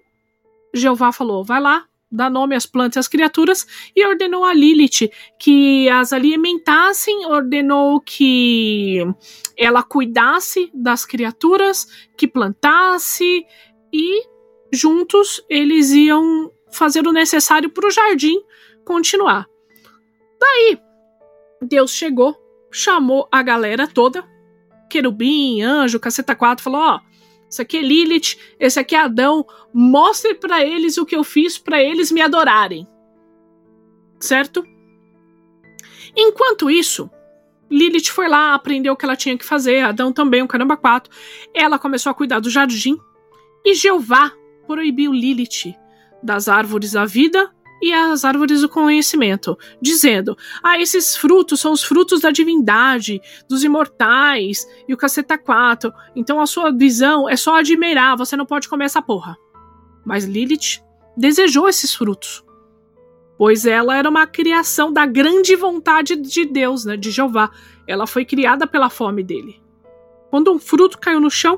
[0.73, 5.11] Jeová falou: vai lá, dá nome às plantas e às criaturas, e ordenou a Lilith
[5.41, 8.99] que as alimentassem, ordenou que
[9.59, 13.45] ela cuidasse das criaturas, que plantasse,
[13.93, 14.23] e
[14.73, 18.41] juntos eles iam fazer o necessário para o jardim
[18.85, 19.47] continuar.
[20.39, 20.79] Daí,
[21.61, 22.37] Deus chegou,
[22.71, 24.25] chamou a galera toda,
[24.91, 27.01] querubim, anjo, caceta 4, falou: Ó,
[27.49, 31.59] isso aqui é Lilith, esse aqui é Adão, mostre para eles o que eu fiz
[31.59, 32.87] para eles me adorarem.
[34.19, 34.65] Certo?
[36.17, 37.11] Enquanto isso,
[37.71, 41.13] Lilith foi lá, aprendeu o que ela tinha que fazer, Adão também, o caramba 4.
[41.55, 42.97] Ela começou a cuidar do jardim
[43.65, 44.33] e Jeová
[44.67, 45.75] proibiu Lilith
[46.23, 51.83] das árvores da vida e as árvores do conhecimento, dizendo: Ah, esses frutos são os
[51.83, 55.93] frutos da divindade, dos imortais e o caceta 4.
[56.15, 59.37] Então a sua visão é só admirar, você não pode comer essa porra.
[60.05, 60.83] Mas Lilith
[61.17, 62.45] desejou esses frutos,
[63.37, 67.51] pois ela era uma criação da grande vontade de Deus, né, de Jeová.
[67.87, 69.61] Ela foi criada pela fome dele.
[70.31, 71.57] Quando um fruto caiu no chão,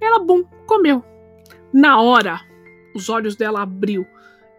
[0.00, 1.04] ela, bum, comeu.
[1.72, 2.40] Na hora,
[2.94, 4.06] os olhos dela abriu,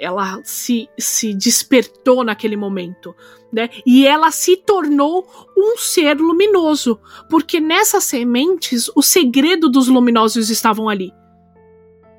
[0.03, 3.15] ela se, se despertou naquele momento,
[3.51, 3.69] né?
[3.85, 10.89] E ela se tornou um ser luminoso, porque nessas sementes o segredo dos luminosos estavam
[10.89, 11.11] ali.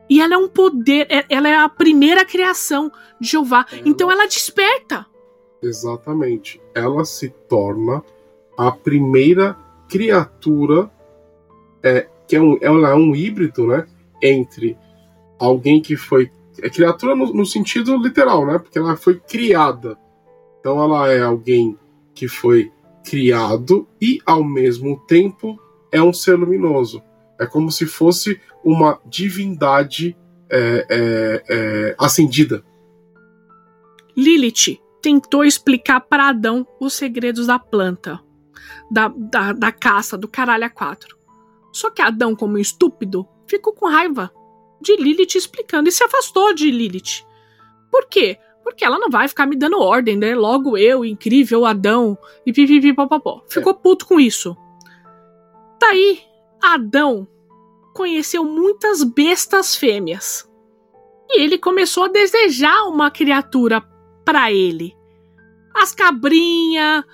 [0.09, 3.67] E ela é um poder, é, ela é a primeira criação de Jeová.
[3.73, 3.83] Ela...
[3.85, 5.07] Então ela desperta.
[5.63, 6.61] Exatamente.
[6.75, 8.03] Ela se torna
[8.57, 9.57] a primeira
[9.89, 10.91] criatura
[11.83, 13.87] é, que é um, ela é um híbrido, né?
[14.23, 14.77] Entre
[15.39, 16.31] alguém que foi.
[16.65, 18.59] É criatura no, no sentido literal, né?
[18.59, 19.99] Porque ela foi criada.
[20.59, 21.79] Então ela é alguém
[22.15, 22.73] que foi
[23.05, 25.61] criado e, ao mesmo tempo,
[25.93, 27.03] é um ser luminoso.
[27.39, 30.17] É como se fosse uma divindade
[30.49, 32.65] é, é, é, acendida.
[34.17, 38.19] Lilith tentou explicar para Adão os segredos da planta,
[38.91, 41.15] da, da, da caça, do caralho a quatro.
[41.71, 44.33] Só que Adão, como estúpido, ficou com raiva
[44.81, 47.25] de Lilith explicando e se afastou de Lilith.
[47.91, 48.39] Por quê?
[48.63, 50.35] Porque ela não vai ficar me dando ordem, né?
[50.35, 53.43] Logo eu, incrível, Adão, e pipipi papapó.
[53.49, 54.57] Ficou puto com isso.
[55.81, 56.21] Daí,
[56.63, 57.29] Adão
[57.95, 60.49] conheceu muitas bestas fêmeas.
[61.31, 63.81] E ele começou a desejar uma criatura
[64.25, 64.97] para ele.
[65.75, 67.05] As cabrinhas,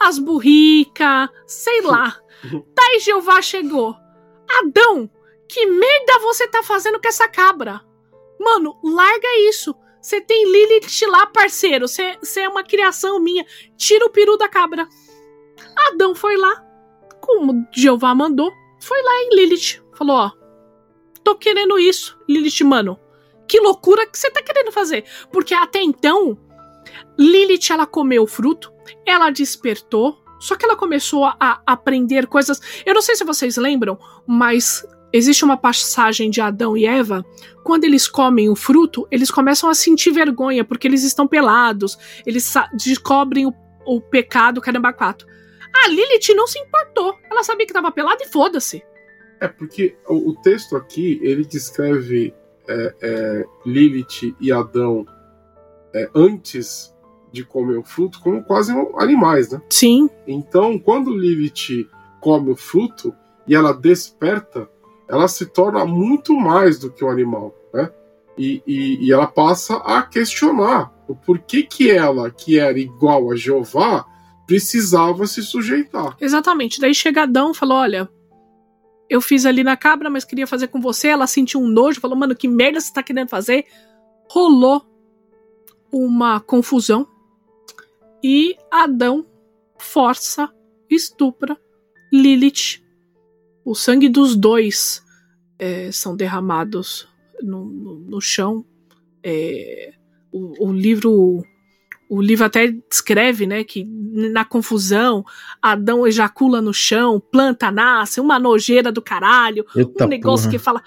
[0.00, 2.16] as burrica, sei lá.
[2.74, 3.94] Daí Jeová chegou.
[4.58, 5.10] Adão,
[5.48, 7.80] que merda você tá fazendo com essa cabra?
[8.38, 9.74] Mano, larga isso.
[10.00, 11.88] Você tem Lilith lá, parceiro.
[11.88, 13.46] Você é uma criação minha.
[13.76, 14.86] Tira o peru da cabra.
[15.88, 16.62] Adão foi lá,
[17.20, 19.82] como Jeová mandou, foi lá em Lilith.
[19.94, 20.30] Falou: Ó,
[21.22, 22.98] tô querendo isso, Lilith, mano.
[23.48, 25.04] Que loucura que você tá querendo fazer.
[25.32, 26.38] Porque até então,
[27.18, 28.72] Lilith, ela comeu o fruto,
[29.06, 32.60] ela despertou, só que ela começou a aprender coisas.
[32.84, 37.24] Eu não sei se vocês lembram, mas existe uma passagem de Adão e Eva,
[37.62, 41.96] quando eles comem o fruto, eles começam a sentir vergonha, porque eles estão pelados,
[42.26, 43.54] eles descobrem o,
[43.86, 45.26] o pecado caramba quatro.
[45.72, 48.82] A Lilith não se importou, ela sabia que estava pelada e foda-se.
[49.40, 52.34] É, porque o, o, texto aqui, ele descreve
[52.66, 55.06] é, é, Lilith e Adão
[55.94, 56.92] é, antes
[57.32, 59.60] de comer o fruto como quase animais, né?
[59.70, 60.08] Sim.
[60.26, 61.88] Então, quando Lilith
[62.20, 63.14] come o fruto
[63.46, 64.68] e ela desperta,
[65.08, 67.90] ela se torna muito mais do que um animal, né?
[68.36, 73.36] E, e, e, ela passa a questionar o porquê que ela, que era igual a
[73.36, 74.04] Jeová,
[74.44, 76.16] precisava se sujeitar.
[76.20, 76.80] Exatamente.
[76.80, 78.08] Daí chega Adão falou: Olha,
[79.08, 81.08] eu fiz ali na cabra, mas queria fazer com você.
[81.08, 83.66] Ela sentiu um nojo, falou: Mano, que merda você tá querendo fazer?
[84.28, 84.82] Rolou
[85.92, 87.06] uma confusão
[88.22, 89.24] e Adão
[89.78, 90.50] força,
[90.90, 91.56] estupra
[92.12, 92.83] Lilith
[93.64, 95.02] o sangue dos dois
[95.58, 97.08] é, são derramados
[97.42, 98.64] no, no, no chão.
[99.22, 99.94] É,
[100.30, 101.42] o, o, livro
[102.08, 105.24] o livro até descreve, né, que na confusão
[105.62, 110.50] Adão ejacula no chão, planta nasce, uma nojeira do caralho, Eita um negócio porra.
[110.50, 110.82] que fala,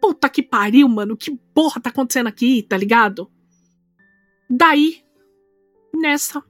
[0.00, 3.30] puta que pariu, mano, que porra tá acontecendo aqui, tá ligado?
[4.48, 5.02] Daí,
[5.94, 6.42] nessa,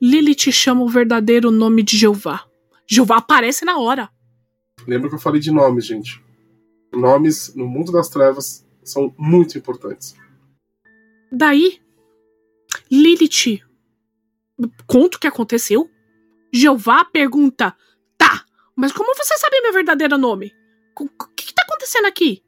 [0.00, 2.44] Lilith chama o verdadeiro nome de Jeová.
[2.86, 4.10] Jeová aparece na hora.
[4.88, 6.24] Lembra que eu falei de nomes, gente.
[6.90, 10.16] Nomes no mundo das trevas são muito importantes.
[11.30, 11.78] Daí,
[12.90, 13.62] Lilith
[14.86, 15.90] conta o que aconteceu.
[16.50, 17.76] Jeová pergunta:
[18.16, 20.54] Tá, mas como você sabe meu verdadeiro nome?
[20.98, 22.42] O que, que tá acontecendo aqui?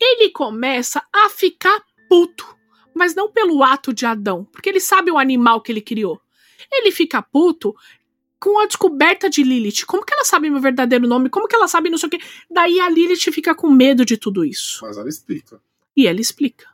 [0.00, 2.56] Ele começa a ficar puto,
[2.94, 6.20] mas não pelo ato de Adão, porque ele sabe o animal que ele criou.
[6.70, 7.74] Ele fica puto
[8.42, 9.86] com a descoberta de Lilith.
[9.86, 11.30] Como que ela sabe meu verdadeiro nome?
[11.30, 12.18] Como que ela sabe não sei o quê?
[12.50, 14.80] Daí a Lilith fica com medo de tudo isso.
[14.82, 15.62] Mas ela explica.
[15.96, 16.66] E ela explica.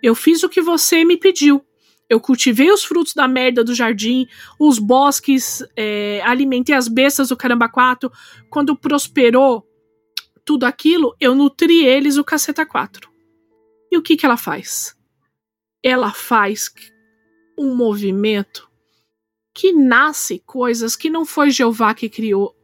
[0.00, 1.66] Eu fiz o que você me pediu.
[2.08, 7.36] Eu cultivei os frutos da merda do jardim, os bosques, é, alimentei as bestas do
[7.36, 8.12] caramba 4.
[8.48, 9.66] Quando prosperou
[10.44, 13.10] tudo aquilo, eu nutri eles o caceta 4.
[13.90, 14.96] E o que que ela faz?
[15.82, 16.72] Ela faz
[17.58, 18.70] um movimento
[19.54, 22.54] que nasce coisas que não foi Jeová que criou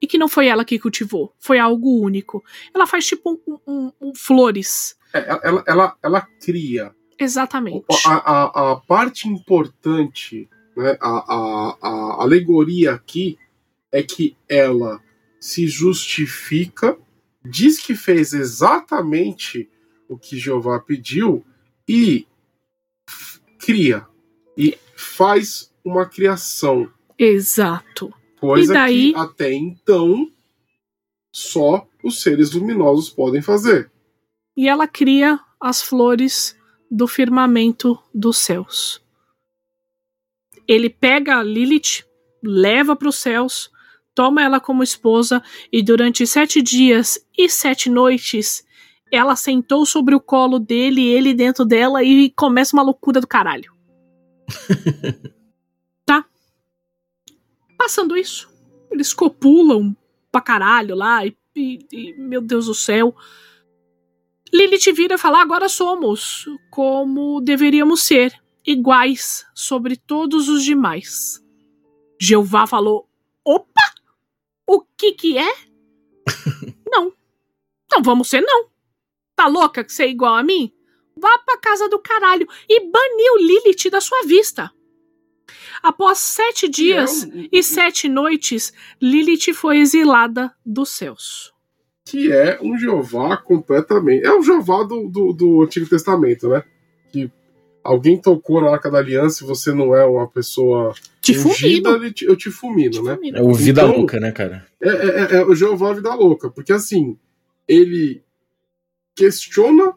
[0.00, 1.34] e que não foi ela que cultivou.
[1.38, 2.44] Foi algo único.
[2.74, 4.96] Ela faz tipo um, um, um flores.
[5.12, 6.94] É, ela, ela, ela cria.
[7.18, 7.86] Exatamente.
[8.04, 13.38] A, a, a parte importante, né, a, a, a alegoria aqui
[13.90, 15.00] é que ela
[15.40, 16.98] se justifica,
[17.42, 19.70] diz que fez exatamente
[20.08, 21.44] o que Jeová pediu
[21.88, 22.26] e
[23.58, 24.06] cria.
[24.56, 26.90] E faz uma criação.
[27.18, 28.12] Exato.
[28.40, 29.12] Coisa e daí...
[29.12, 30.30] que até então
[31.32, 33.90] só os seres luminosos podem fazer.
[34.56, 36.56] E ela cria as flores
[36.90, 39.02] do firmamento dos céus.
[40.66, 42.04] Ele pega a Lilith,
[42.42, 43.70] leva para os céus,
[44.14, 48.64] toma ela como esposa e durante sete dias e sete noites
[49.12, 53.75] ela sentou sobre o colo dele, ele dentro dela e começa uma loucura do caralho.
[57.86, 58.50] Passando isso,
[58.90, 59.96] eles copulam
[60.32, 63.14] pra caralho lá e, e, e meu Deus do céu.
[64.52, 68.34] Lilith vira e fala: agora somos como deveríamos ser,
[68.66, 71.40] iguais sobre todos os demais.
[72.20, 73.08] Jeová falou:
[73.44, 73.94] opa!
[74.66, 75.54] O que que é?
[76.90, 77.12] não.
[77.92, 78.68] Não vamos ser, não.
[79.36, 80.72] Tá louca que você é igual a mim?
[81.18, 84.70] Vá pra casa do caralho e baniu Lilith da sua vista.
[85.82, 91.52] Após sete dias é e sete noites, Lilith foi exilada dos céus.
[92.04, 94.24] Que é um Jeová completamente.
[94.26, 96.62] É o Jeová do, do, do Antigo Testamento, né?
[97.12, 97.30] Que
[97.82, 101.90] alguém tocou na Arca da Aliança e você não é uma pessoa Te ungida,
[102.22, 103.14] eu te fulmino, Te né?
[103.14, 103.38] fulmino.
[103.38, 104.66] É o Vida Então- Louca, né, cara?
[104.80, 107.18] É, é, é, é o Jeová Vida Louca, porque assim,
[107.66, 108.22] ele
[109.14, 109.94] questiona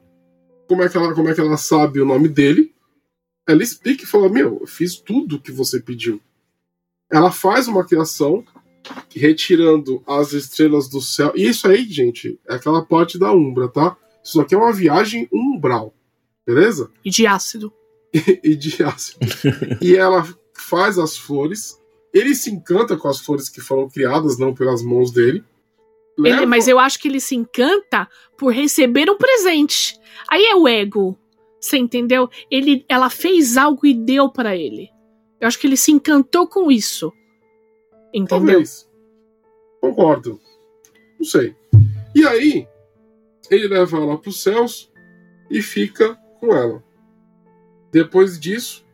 [0.69, 2.71] como é, que ela, como é que ela sabe o nome dele,
[3.47, 6.21] ela explica e fala: Meu, eu fiz tudo o que você pediu.
[7.11, 8.45] Ela faz uma criação
[9.09, 11.33] retirando as estrelas do céu.
[11.35, 13.97] E isso aí, gente, é aquela parte da Umbra, tá?
[14.23, 15.91] Isso aqui é uma viagem umbral,
[16.45, 16.91] beleza?
[17.03, 17.73] E de ácido.
[18.13, 19.19] e de ácido.
[19.81, 21.79] e ela faz as flores.
[22.13, 25.43] Ele se encanta com as flores que foram criadas, não pelas mãos dele.
[26.27, 28.07] Ele- mas eu acho que ele se encanta
[28.37, 29.99] por receber um presente.
[30.29, 31.17] Aí é o ego.
[31.59, 32.29] Você entendeu?
[32.49, 34.89] Ele, ela fez algo e deu pra ele.
[35.41, 37.11] Eu acho que ele se encantou com isso.
[38.13, 38.27] Entendeu?
[38.27, 38.89] Talvez.
[39.81, 40.39] Concordo.
[41.19, 41.55] Não sei.
[42.15, 42.67] E aí,
[43.51, 44.91] ele leva ela para os céus
[45.49, 46.83] e fica com ela.
[47.91, 48.85] Depois disso,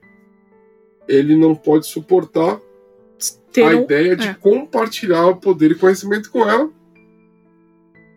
[1.07, 2.59] ele não pode suportar
[3.51, 4.33] Ter a um- ideia de é.
[4.33, 6.69] compartilhar o poder e conhecimento com ela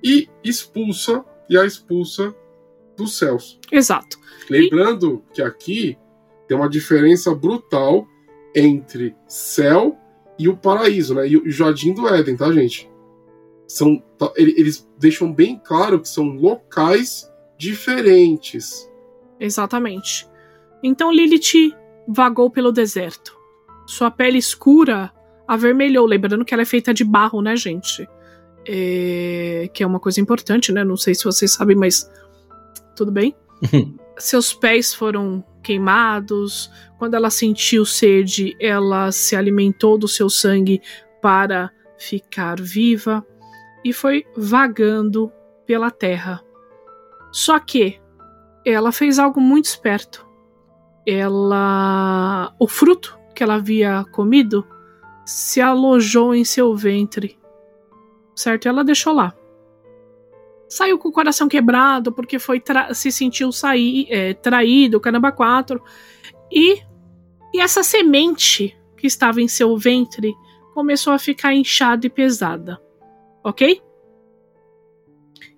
[0.03, 2.35] e expulsa e a expulsa
[2.97, 3.59] dos céus.
[3.71, 4.19] Exato.
[4.51, 5.97] Lembrando que aqui
[6.47, 8.07] tem uma diferença brutal
[8.55, 9.97] entre céu
[10.39, 11.29] e o paraíso, né?
[11.29, 12.91] E o jardim do Éden, tá, gente?
[13.67, 18.91] São, tá, ele- eles deixam bem claro que são locais diferentes.
[19.39, 20.27] Exatamente.
[20.83, 21.75] Então Lilith
[22.07, 23.37] vagou pelo deserto.
[23.87, 25.13] Sua pele escura
[25.47, 28.07] avermelhou, lembrando que ela é feita de barro, né, gente?
[28.67, 30.85] É, Que é uma coisa importante, né?
[30.85, 32.11] Não sei se vocês sabem, mas
[32.97, 33.35] tudo bem.
[34.19, 36.71] Seus pés foram queimados.
[36.99, 40.81] Quando ela sentiu sede, ela se alimentou do seu sangue
[41.23, 43.25] para ficar viva
[43.85, 45.33] e foi vagando
[45.67, 46.43] pela terra.
[47.31, 48.01] Só que
[48.65, 50.27] ela fez algo muito esperto.
[51.07, 52.55] Ela.
[52.59, 54.67] O fruto que ela havia comido
[55.25, 57.38] se alojou em seu ventre.
[58.39, 58.69] Certo?
[58.69, 59.35] Ela deixou lá.
[60.69, 62.63] Saiu com o coração quebrado porque foi
[62.95, 65.83] se sentiu sair, é, traído, caramba, quatro.
[66.49, 66.81] E,
[67.53, 70.33] e essa semente que estava em seu ventre
[70.73, 72.81] começou a ficar inchada e pesada.
[73.43, 73.83] Ok?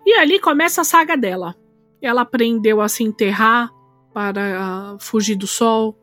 [0.07, 1.55] E ali começa a saga dela.
[2.01, 3.71] Ela aprendeu a se enterrar
[4.15, 5.95] para fugir do sol,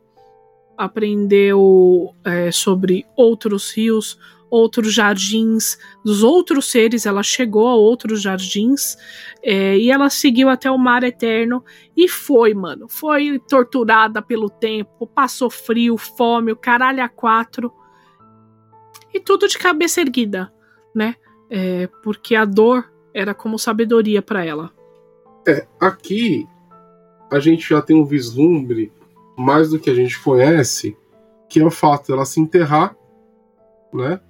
[0.76, 4.16] aprendeu é, sobre outros rios,
[4.50, 7.06] outros jardins, dos outros seres.
[7.06, 8.96] Ela chegou a outros jardins
[9.42, 11.64] é, e ela seguiu até o mar eterno
[11.96, 12.86] e foi, mano.
[12.88, 17.72] Foi torturada pelo tempo, passou frio, fome, o caralho a quatro.
[19.12, 20.52] E tudo de cabeça erguida,
[20.94, 21.16] né?
[21.50, 24.70] É, porque a dor era como sabedoria para ela.
[25.46, 26.46] É, aqui
[27.30, 28.92] a gente já tem um vislumbre
[29.36, 30.96] mais do que a gente conhece,
[31.48, 32.96] que é o fato dela se enterrar,
[33.92, 34.20] né?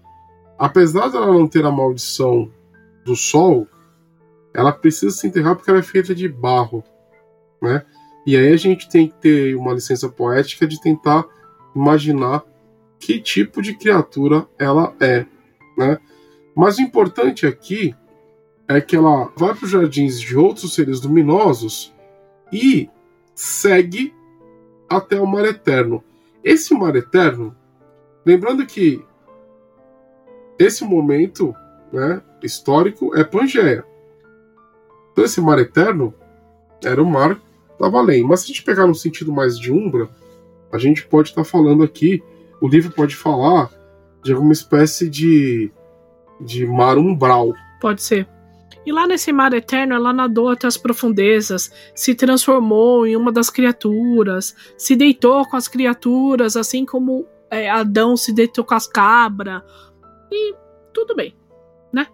[0.59, 2.51] Apesar dela não ter a maldição
[3.05, 3.67] do sol,
[4.53, 6.83] ela precisa se enterrar porque ela é feita de barro,
[7.63, 7.85] né?
[8.27, 11.25] E aí a gente tem que ter uma licença poética de tentar
[11.75, 12.43] imaginar
[12.99, 15.25] que tipo de criatura ela é,
[15.77, 15.99] né?
[16.57, 17.95] Mas o importante aqui
[18.67, 21.95] é que ela vai para os jardins de outros seres luminosos
[22.53, 22.91] e
[23.35, 24.13] segue
[24.89, 26.03] até o mar eterno.
[26.43, 27.57] Esse mar eterno,
[28.27, 29.05] lembrando que
[30.59, 31.55] esse momento
[31.93, 33.85] né, histórico é Pangeia.
[35.13, 36.15] Então esse mar eterno
[36.85, 37.41] era o mar
[37.79, 38.23] da Valém.
[38.23, 40.09] Mas se a gente pegar no sentido mais de Umbra,
[40.73, 42.23] a gente pode estar falando aqui,
[42.61, 43.71] o livro pode falar
[44.23, 45.71] de alguma espécie de,
[46.41, 47.55] de mar umbral.
[47.81, 48.29] Pode ser.
[48.85, 53.51] E lá nesse mar eterno, ela nadou até as profundezas, se transformou em uma das
[53.51, 59.63] criaturas, se deitou com as criaturas, assim como é, Adão se deitou com as cabras.
[60.31, 60.55] E
[60.93, 61.35] tudo bem,
[61.93, 62.07] né?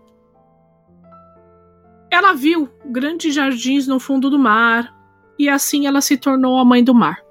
[2.10, 4.94] Ela viu grandes jardins no fundo do mar,
[5.38, 7.22] e assim ela se tornou a mãe do mar.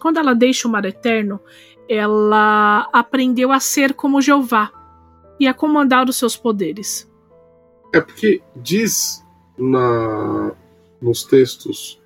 [0.00, 1.40] Quando ela deixa o mar eterno,
[1.88, 4.70] ela aprendeu a ser como Jeová
[5.40, 7.10] e a comandar os seus poderes.
[7.92, 9.24] É porque diz
[9.56, 10.52] na,
[11.00, 12.00] nos textos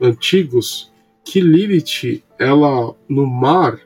[0.00, 0.92] antigos
[1.24, 3.80] que Lilith, ela no mar,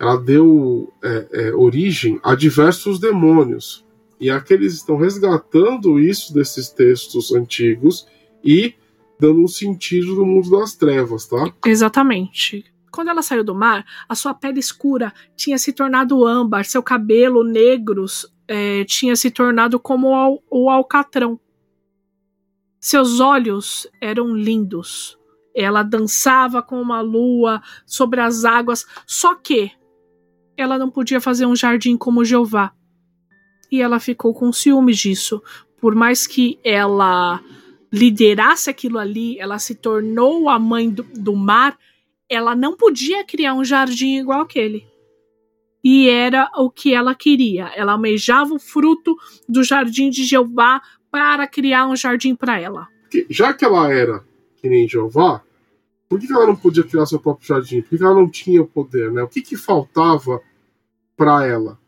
[0.00, 3.84] ela deu é, é, origem a diversos demônios.
[4.18, 8.06] E aqueles estão resgatando isso desses textos antigos
[8.42, 8.74] e
[9.18, 11.52] dando um sentido no mundo das trevas, tá?
[11.66, 12.64] Exatamente.
[12.90, 17.44] Quando ela saiu do mar, a sua pele escura tinha se tornado âmbar, seu cabelo
[17.44, 21.38] negros é, tinha se tornado como al o alcatrão.
[22.80, 25.18] Seus olhos eram lindos,
[25.54, 29.70] ela dançava com uma lua sobre as águas, só que
[30.60, 32.72] ela não podia fazer um jardim como Jeová.
[33.70, 35.42] E ela ficou com ciúmes disso.
[35.80, 37.40] Por mais que ela
[37.92, 41.76] liderasse aquilo ali, ela se tornou a mãe do, do mar,
[42.28, 44.86] ela não podia criar um jardim igual aquele.
[45.82, 47.72] E era o que ela queria.
[47.74, 49.16] Ela almejava o fruto
[49.48, 52.86] do jardim de Jeová para criar um jardim para ela.
[53.28, 54.22] Já que ela era
[54.56, 55.42] que nem Jeová,
[56.08, 57.80] por que ela não podia criar seu próprio jardim?
[57.80, 59.22] Por que ela não tinha o poder, né?
[59.22, 60.40] O que que faltava
[61.20, 61.78] para ela?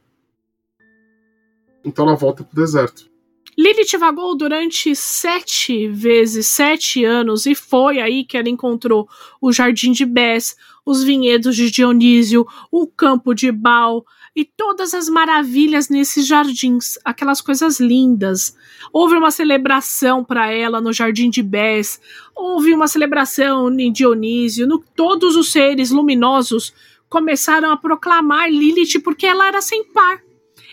[1.83, 3.11] Então ela volta pro deserto.
[3.57, 9.09] Lilith vagou durante sete vezes, sete anos, e foi aí que ela encontrou
[9.41, 10.55] o jardim de Bés,
[10.85, 14.05] os vinhedos de Dionísio, o campo de Baal
[14.37, 18.55] e todas as maravilhas nesses jardins, aquelas coisas lindas.
[18.93, 21.99] Houve uma celebração para ela no jardim de Bés,
[22.37, 26.75] houve uma celebração em Dionísio, no, todos os seres luminosos
[27.13, 30.21] começaram a proclamar Lilith porque ela era sem par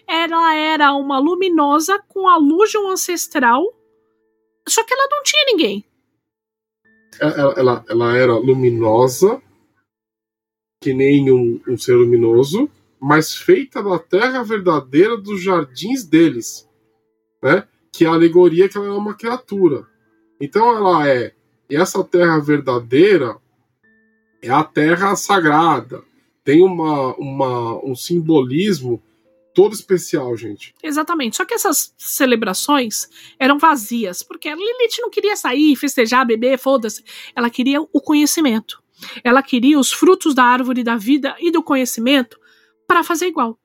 [0.10, 3.64] ela era uma luminosa com a luz de um ancestral,
[4.68, 5.86] só que ela não tinha ninguém.
[7.20, 9.40] Ela, ela, ela era luminosa,
[10.82, 12.68] que nem um, um ser luminoso,
[13.00, 16.68] mas feita da terra verdadeira dos jardins deles,
[17.44, 17.68] né?
[17.94, 19.86] Que é a alegoria que ela é uma criatura.
[20.42, 21.36] Então ela é,
[21.70, 23.38] e essa terra verdadeira
[24.42, 26.09] é a terra sagrada.
[26.50, 29.04] Tem uma, uma, um simbolismo
[29.54, 30.74] todo especial, gente.
[30.82, 31.38] Exatamente.
[31.38, 37.04] Só que essas celebrações eram vazias, porque a Lilith não queria sair, festejar, beber, foda-se.
[37.36, 38.82] Ela queria o conhecimento.
[39.24, 42.40] Ela queria os frutos da árvore da vida e do conhecimento
[42.88, 43.56] para fazer igual.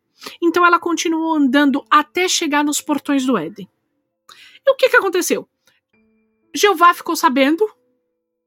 [0.43, 3.67] Então ela continuou andando até chegar nos portões do Éden.
[4.67, 5.49] E o que, que aconteceu?
[6.55, 7.67] Jeová ficou sabendo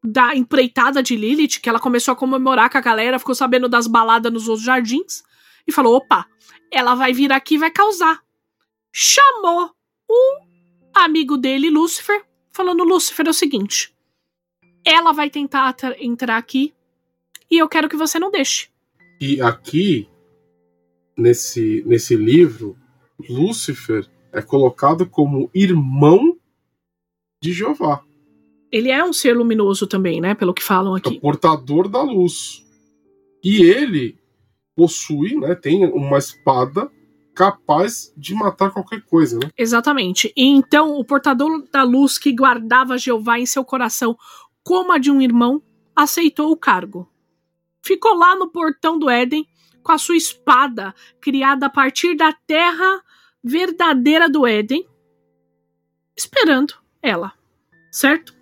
[0.10, 3.88] da empreitada de Lilith, que ela começou a comemorar com a galera, ficou sabendo das
[3.88, 5.22] baladas nos outros jardins,
[5.68, 6.26] e falou: opa,
[6.72, 8.22] ela vai vir aqui e vai causar.
[8.91, 9.72] Chamou
[10.10, 10.39] um
[10.95, 13.93] amigo dele, Lúcifer, falando: Lúcifer, é o seguinte.
[14.86, 16.74] Ela vai tentar entrar aqui
[17.51, 18.70] e eu quero que você não deixe.
[19.20, 20.08] E aqui,
[21.18, 22.78] nesse, nesse livro,
[23.30, 26.38] Lúcifer é colocado como irmão
[27.41, 28.07] de Jeová.
[28.72, 30.36] Ele é um ser luminoso também, né?
[30.36, 31.20] Pelo que falam É o aqui.
[31.20, 32.63] portador da luz.
[33.43, 34.18] E ele
[34.76, 36.91] possui, né, tem uma espada
[37.34, 39.49] capaz de matar qualquer coisa, né?
[39.57, 40.34] Exatamente.
[40.36, 44.18] E então o portador da luz que guardava Jeová em seu coração
[44.63, 45.61] como a de um irmão
[45.95, 47.07] aceitou o cargo.
[47.82, 49.47] Ficou lá no portão do Éden
[49.82, 53.01] com a sua espada criada a partir da terra
[53.43, 54.86] verdadeira do Éden,
[56.15, 57.34] esperando ela,
[57.91, 58.36] certo?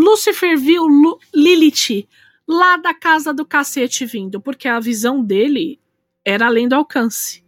[0.00, 2.08] Lúcifer viu Lu Lilith
[2.48, 5.78] lá da casa do cacete vindo, porque a visão dele
[6.24, 7.44] era além do alcance.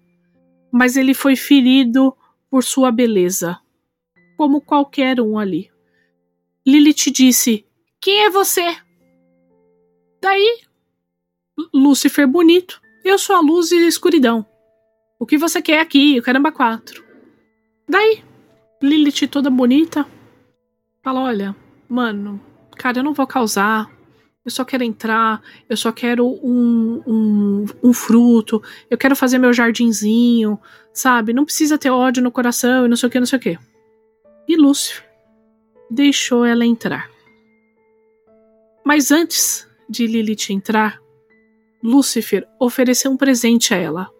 [0.71, 2.15] Mas ele foi ferido
[2.51, 3.59] por sua beleza,
[4.37, 5.71] como qualquer um ali.
[6.67, 7.65] Lilith disse:
[7.99, 8.77] Quem é você?
[10.21, 10.61] Daí,
[11.73, 14.47] Lúcifer bonito, eu sou a luz e a escuridão.
[15.19, 16.19] O que você quer aqui?
[16.19, 17.03] O caramba quatro.
[17.89, 18.23] Daí,
[18.83, 20.07] Lilith toda bonita,
[21.03, 21.62] fala: Olha,
[21.93, 22.41] mano,
[22.77, 23.91] cara, eu não vou causar.
[24.45, 29.53] Eu só quero entrar, eu só quero um, um, um fruto, eu quero fazer meu
[29.53, 30.59] jardinzinho,
[30.93, 31.33] sabe?
[31.33, 33.59] Não precisa ter ódio no coração e não sei o que, não sei o que.
[34.49, 35.09] E Lúcifer
[35.89, 37.09] deixou ela entrar.
[38.85, 41.01] Mas antes de Lilith entrar,
[41.81, 44.11] Lúcifer ofereceu um presente a ela.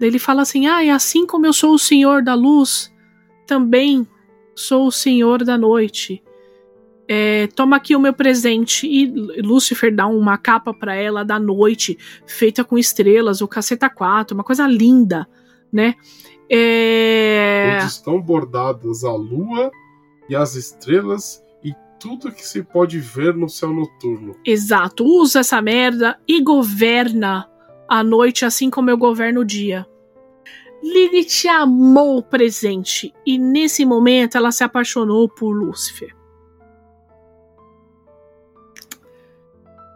[0.00, 2.92] Ele fala assim: Ah, e assim como eu sou o senhor da luz,
[3.46, 4.04] também
[4.56, 6.20] sou o senhor da noite.
[7.12, 8.86] É, toma aqui o meu presente.
[8.86, 9.06] E
[9.42, 14.44] Lúcifer dá uma capa para ela da noite, feita com estrelas, o caceta 4, uma
[14.44, 15.28] coisa linda,
[15.72, 15.96] né?
[16.48, 17.72] É...
[17.74, 19.72] Onde estão bordadas a lua
[20.28, 24.36] e as estrelas e tudo que se pode ver no céu noturno.
[24.46, 27.50] Exato, usa essa merda e governa
[27.88, 29.84] a noite assim como eu governo o dia.
[30.80, 36.19] Lilith amou o presente e nesse momento ela se apaixonou por Lúcifer.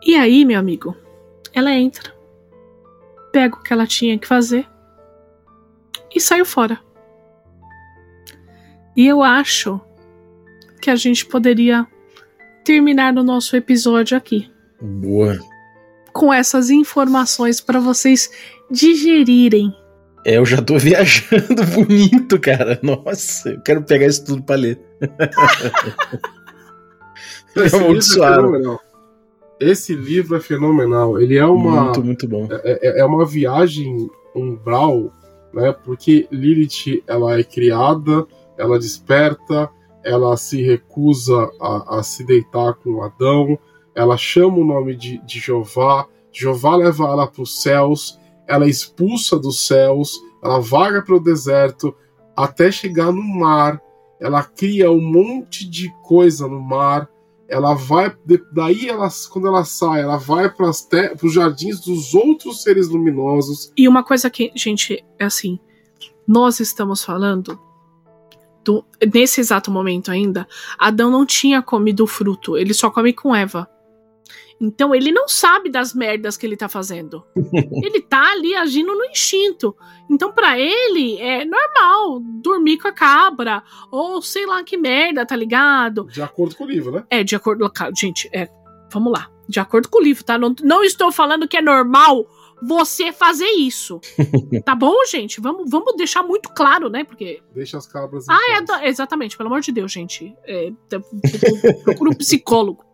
[0.05, 0.95] E aí, meu amigo,
[1.53, 2.13] ela entra,
[3.33, 4.67] pega o que ela tinha que fazer
[6.15, 6.79] e saiu fora.
[8.97, 9.81] E eu acho
[10.81, 11.87] que a gente poderia
[12.65, 14.51] terminar o nosso episódio aqui
[14.81, 15.39] Boa.
[16.13, 18.31] com essas informações para vocês
[18.71, 19.75] digerirem.
[20.25, 22.79] É, eu já tô viajando bonito, cara.
[22.83, 24.79] Nossa, eu quero pegar isso tudo pra ler.
[27.57, 28.37] Livro é Amaldiçoaram.
[28.47, 28.81] fenomenal.
[29.71, 31.21] Esse livro é fenomenal.
[31.21, 32.49] Ele é uma, Muito, muito bom.
[32.51, 35.11] é, é- é uma viagem umbral,
[35.53, 35.73] né?
[35.85, 38.27] Porque Lilith ela é criada,
[38.59, 39.71] ela desperta,
[40.05, 43.59] ela se recusa a, a se deitar com Adão,
[43.95, 48.69] ela chama o nome de, de Jeová, Jeová leva ela para os céus, ela é
[48.69, 51.95] expulsa dos céus, ela vaga para o deserto
[52.37, 53.81] até chegar no mar,
[54.21, 57.09] ela cria um monte de coisa no mar.
[57.55, 58.13] Ela vai,
[58.53, 63.73] daí ela, quando ela sai, ela vai para os jardins dos outros seres luminosos.
[63.77, 65.59] E uma coisa que, gente, é assim,
[66.27, 67.57] nós estamos falando
[68.65, 70.49] do- nesse exato momento ainda,
[70.79, 73.69] Adão não tinha comido o fruto, ele só come com Eva.
[74.61, 77.25] Então ele não sabe das merdas que ele tá fazendo.
[77.83, 79.77] ele tá ali agindo no instinto.
[80.11, 85.35] Então pra ele é normal dormir com a cabra ou sei lá que merda, tá
[85.37, 86.05] ligado?
[86.07, 87.05] De acordo com o livro, né?
[87.11, 87.91] É, de acordo com.
[87.97, 88.49] Gente, é.
[88.93, 89.29] Vamos lá.
[89.49, 90.39] De acordo com o livro, tá?
[90.39, 92.27] Não, não estou falando que é normal
[92.63, 94.01] você fazer isso.
[94.65, 95.41] tá bom, gente?
[95.41, 97.05] Vamos, vamos deixar muito claro, né?
[97.05, 97.43] Porque.
[97.53, 98.27] Deixa as cabras.
[98.29, 100.35] Ah, é, do- exatamente, pelo amor de Deus, gente.
[100.47, 101.01] É, tá-
[101.83, 102.85] procura um psicólogo.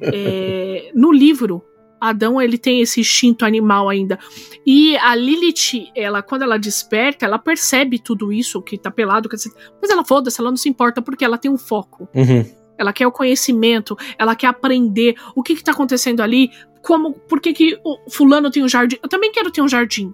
[0.00, 1.62] É, no livro,
[2.00, 4.18] Adão ele tem esse instinto animal ainda.
[4.66, 9.36] E a Lilith, ela, quando ela desperta, ela percebe tudo isso, que tá pelado, que-
[9.80, 12.08] mas ela foda-se, ela não se importa porque ela tem um foco.
[12.14, 12.44] Uhum.
[12.76, 16.50] Ela quer o conhecimento, ela quer aprender o que está acontecendo ali,
[16.82, 18.96] como, por que, que o fulano tem um jardim.
[19.02, 20.12] Eu também quero ter um jardim.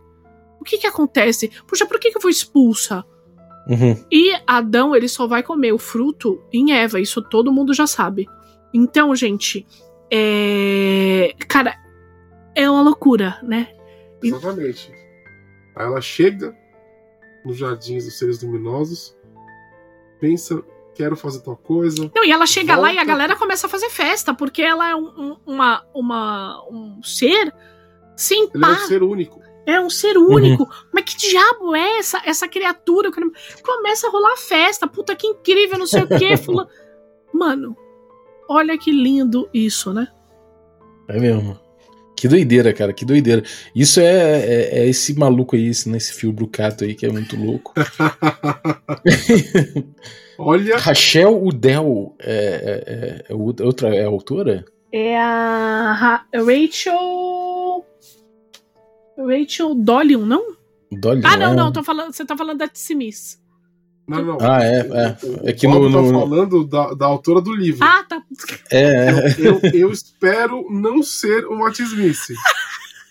[0.61, 1.51] O que que acontece?
[1.67, 3.03] Puxa, por que, que eu fui expulsa?
[3.67, 3.97] Uhum.
[4.13, 8.27] E Adão, ele só vai comer o fruto em Eva, isso todo mundo já sabe.
[8.73, 9.67] Então, gente,
[10.11, 11.35] é.
[11.49, 11.75] Cara,
[12.55, 13.69] é uma loucura, né?
[14.23, 14.93] Exatamente.
[15.77, 16.57] Aí ela chega
[17.45, 19.17] nos jardins dos seres luminosos,
[20.21, 20.63] pensa,
[20.95, 22.11] quero fazer tal coisa.
[22.15, 23.07] Não, e ela chega lá e a Volta.
[23.07, 27.53] galera começa a fazer festa, porque ela é um, um- uma, uma, um ser
[28.17, 28.79] sem Ele é um par.
[28.87, 29.41] ser único.
[29.67, 30.69] É um ser único.
[30.93, 33.11] Mas que diabo é essa, essa criatura?
[33.63, 34.87] Começa a rolar festa.
[34.89, 36.37] Puta que incrível, não sei o que.
[36.39, 36.69] Fula...
[37.33, 37.77] Mano,
[38.51, 40.09] olha que lindo isso, né?
[41.09, 41.59] É mesmo.
[42.17, 43.43] Que doideira, cara, que doideira.
[43.75, 47.11] Isso é, é, é esse maluco aí, esse, né, esse fio brucato aí que é
[47.11, 47.73] muito louco.
[50.39, 54.65] Olha, Rachel Udell é, é, é, é outra é a autora?
[54.93, 57.85] É a Ra- Rachel.
[59.19, 60.57] Rachel Dolion, não?
[60.93, 61.55] Dolly, Ah, não, é?
[61.55, 61.73] não.
[61.73, 63.40] Tô falando, você tá falando da Tsimis.
[64.11, 64.39] Não, não.
[64.41, 65.17] Ah, é, é.
[65.27, 67.83] O- É que o no- no- tá falando da, da autora do livro.
[67.85, 68.23] Ah, tá.
[68.71, 69.11] É, é.
[69.39, 72.35] Eu, eu- eu espero não ser uma Tismice.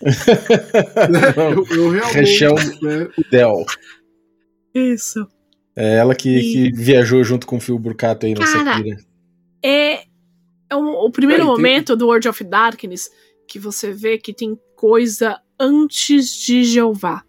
[1.10, 1.20] né?
[1.54, 3.12] eu, eu realmente Rachel- espero.
[3.18, 3.64] Udell.
[4.74, 5.26] Isso.
[5.76, 8.82] É ela que, que viajou junto com o fio brucato aí nessa Cara.
[9.62, 10.02] É,
[10.68, 13.10] é um- o primeiro Peraí, tem- momento do World of Darkness
[13.48, 17.22] que você vê que tem coisa antes de Jeová.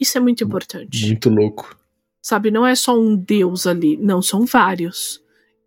[0.00, 1.06] Isso é muito importante.
[1.06, 1.76] Muito louco.
[2.22, 5.20] Sabe, não é só um deus ali, não, são vários.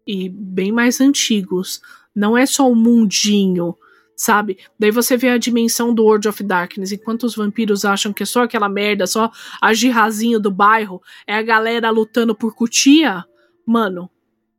[0.08, 1.82] E bem mais antigos.
[2.16, 3.76] Não é só um mundinho,
[4.16, 4.58] sabe?
[4.80, 8.26] Daí você vê a dimensão do World of Darkness, enquanto os vampiros acham que é
[8.26, 9.30] só aquela merda, só
[9.62, 13.26] a girrazinho do bairro, é a galera lutando por cutia.
[13.66, 14.10] Mano,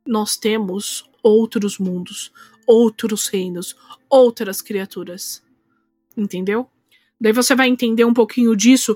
[0.05, 2.31] nós temos outros mundos,
[2.67, 3.75] outros reinos,
[4.07, 5.43] outras criaturas.
[6.15, 6.69] Entendeu?
[7.19, 8.95] Daí você vai entender um pouquinho disso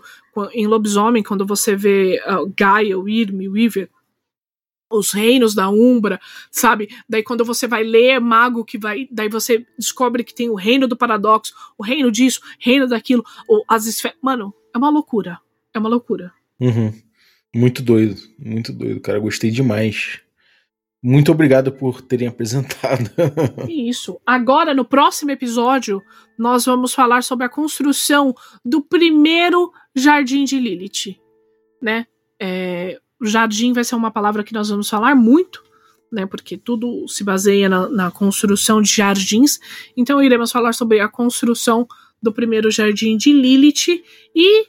[0.54, 3.90] em Lobisomem, quando você vê uh, Gaia, Wyrm, Weaver,
[4.92, 6.20] os reinos da Umbra,
[6.52, 6.90] sabe?
[7.08, 9.08] Daí quando você vai ler Mago, que vai.
[9.10, 13.64] Daí você descobre que tem o reino do paradoxo, o reino disso, reino daquilo, ou
[13.68, 14.18] as esferas.
[14.22, 15.40] Mano, é uma loucura.
[15.74, 16.34] É uma loucura.
[16.60, 16.94] Uhum.
[17.54, 19.20] Muito doido, muito doido, cara.
[19.20, 20.22] Gostei demais.
[21.04, 23.10] Muito obrigado por terem apresentado.
[23.68, 24.20] Isso.
[24.26, 26.02] Agora, no próximo episódio,
[26.38, 31.20] nós vamos falar sobre a construção do primeiro jardim de Lilith,
[31.82, 32.08] né?
[32.40, 35.64] É, jardim vai ser uma palavra que nós vamos falar muito,
[36.12, 36.26] né?
[36.26, 39.60] Porque tudo se baseia na, na construção de jardins.
[39.96, 41.88] Então, iremos falar sobre a construção
[42.22, 44.04] do primeiro jardim de Lilith
[44.36, 44.68] e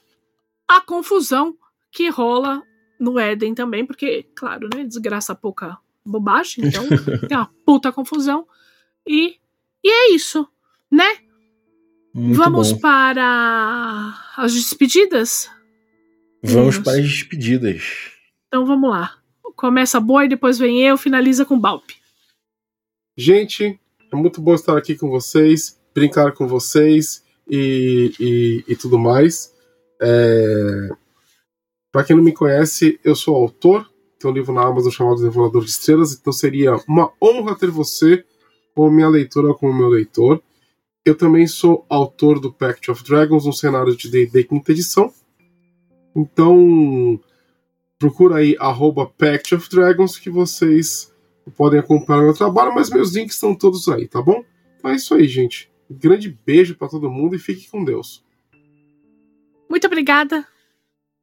[0.68, 1.56] a confusão
[1.90, 2.62] que rola
[2.98, 4.84] no Éden também, porque, claro, né?
[4.84, 6.84] Desgraça pouca bobagem, então
[7.28, 8.46] tem uma puta confusão.
[9.06, 9.36] E,
[9.84, 10.46] e é isso,
[10.90, 11.18] né?
[12.14, 12.80] Muito Vamos bom.
[12.80, 15.50] para as despedidas?
[16.42, 16.78] Vamos Vamos.
[16.78, 17.82] para as despedidas.
[18.48, 19.16] Então vamos lá.
[19.56, 21.90] Começa a boa e depois vem eu, finaliza com Balp.
[23.16, 23.78] Gente,
[24.12, 29.54] é muito bom estar aqui com vocês, brincar com vocês e, e, e tudo mais.
[30.00, 30.88] É...
[31.90, 35.64] Para quem não me conhece, eu sou autor, tem um livro na Amazon chamado Devorador
[35.64, 38.24] de Estrelas, então seria uma honra ter você
[38.74, 40.42] como minha leitora, como meu leitor.
[41.04, 45.12] Eu também sou autor do Pact of Dragons, um cenário de D&D quinta edição.
[46.14, 47.20] Então,
[47.98, 51.12] procura aí arroba Pact of Dragons que vocês
[51.56, 54.44] podem acompanhar meu trabalho, mas meus links estão todos aí, tá bom?
[54.78, 55.70] Então é isso aí, gente.
[55.90, 58.24] Um grande beijo para todo mundo e fique com Deus.
[59.68, 60.46] Muito obrigada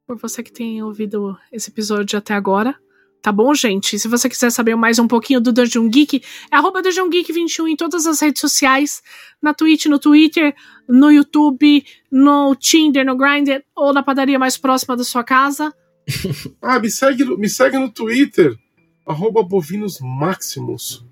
[0.05, 2.75] por você que tem ouvido esse episódio até agora.
[3.21, 3.99] Tá bom, gente?
[3.99, 7.67] Se você quiser saber mais um pouquinho do Dungeon Geek, é arroba Dungeon Geek 21
[7.67, 9.01] em todas as redes sociais,
[9.41, 10.55] na Twitch, no Twitter,
[10.87, 15.73] no YouTube, no Tinder, no Grindr ou na padaria mais próxima da sua casa.
[16.61, 18.57] ah, me segue, me segue no Twitter,
[19.05, 21.03] arroba Bovinos Maximus.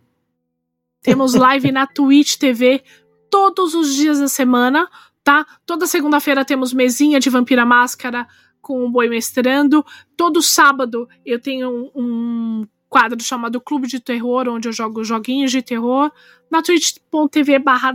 [1.02, 2.84] Temos live na Twitch TV
[3.30, 4.90] todos os dias da semana,
[5.24, 5.46] tá?
[5.66, 8.26] Toda segunda-feira temos mesinha de Vampira Máscara,
[8.68, 9.82] com o Boi Mestrando.
[10.18, 15.62] Todo sábado eu tenho um, quadro chamado Clube de Terror, onde eu jogo joguinhos de
[15.62, 16.12] terror,
[16.52, 17.94] na twitch.tv barra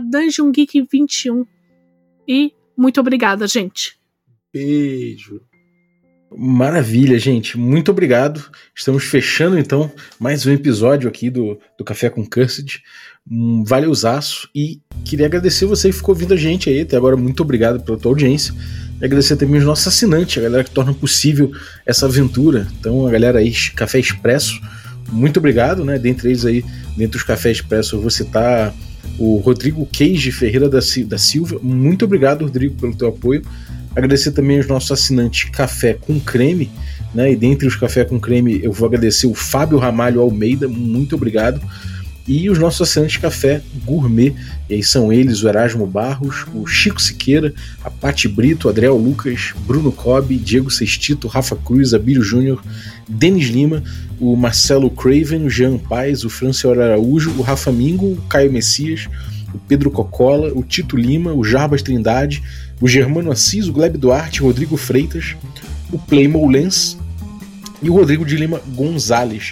[0.51, 1.45] Geek 21.
[2.27, 3.99] E muito obrigada, gente.
[4.51, 5.41] Beijo.
[6.35, 7.55] Maravilha, gente.
[7.55, 8.49] Muito obrigado.
[8.75, 12.81] Estamos fechando então mais um episódio aqui do, do Café com Cursed.
[13.29, 14.49] Um valeuzaço.
[14.53, 17.15] E queria agradecer você que ficou ouvindo a gente aí até agora.
[17.15, 18.53] Muito obrigado pela tua audiência.
[18.99, 21.51] E agradecer também os nossos assinantes, a galera que torna possível
[21.85, 22.67] essa aventura.
[22.79, 24.61] Então, a galera aí, Café Expresso,
[25.11, 25.97] muito obrigado, né?
[25.97, 26.63] Dentre eles aí,
[26.97, 28.73] dentre os Café Expresso, eu vou citar
[29.17, 31.59] o Rodrigo Queige Ferreira da, da Silva.
[31.61, 33.41] Muito obrigado, Rodrigo, pelo teu apoio.
[33.95, 36.71] Agradecer também os nossos assinantes Café com Creme,
[37.13, 37.31] né?
[37.31, 41.61] E dentre os Café com Creme, eu vou agradecer o Fábio Ramalho Almeida, muito obrigado
[42.27, 44.33] e os nossos assinantes café gourmet.
[44.69, 47.53] E aí são eles o Erasmo Barros, o Chico Siqueira,
[47.83, 52.63] a Pati Brito, Adriel Lucas, Bruno Cobb, Diego Sextito, Rafa Cruz, Abílio Júnior,
[53.07, 53.83] Denis Lima,
[54.19, 59.07] o Marcelo Craven, o Jean Paes, o Franciel Araújo, o Rafa Mingo, o Caio Messias,
[59.53, 62.41] o Pedro Cocola, o Tito Lima, o Jarbas Trindade,
[62.79, 65.35] o Germano Assis, o Gleb Duarte, o Rodrigo Freitas,
[65.91, 66.97] o Playmo Lens
[67.81, 69.51] e o Rodrigo de Lima Gonzalez.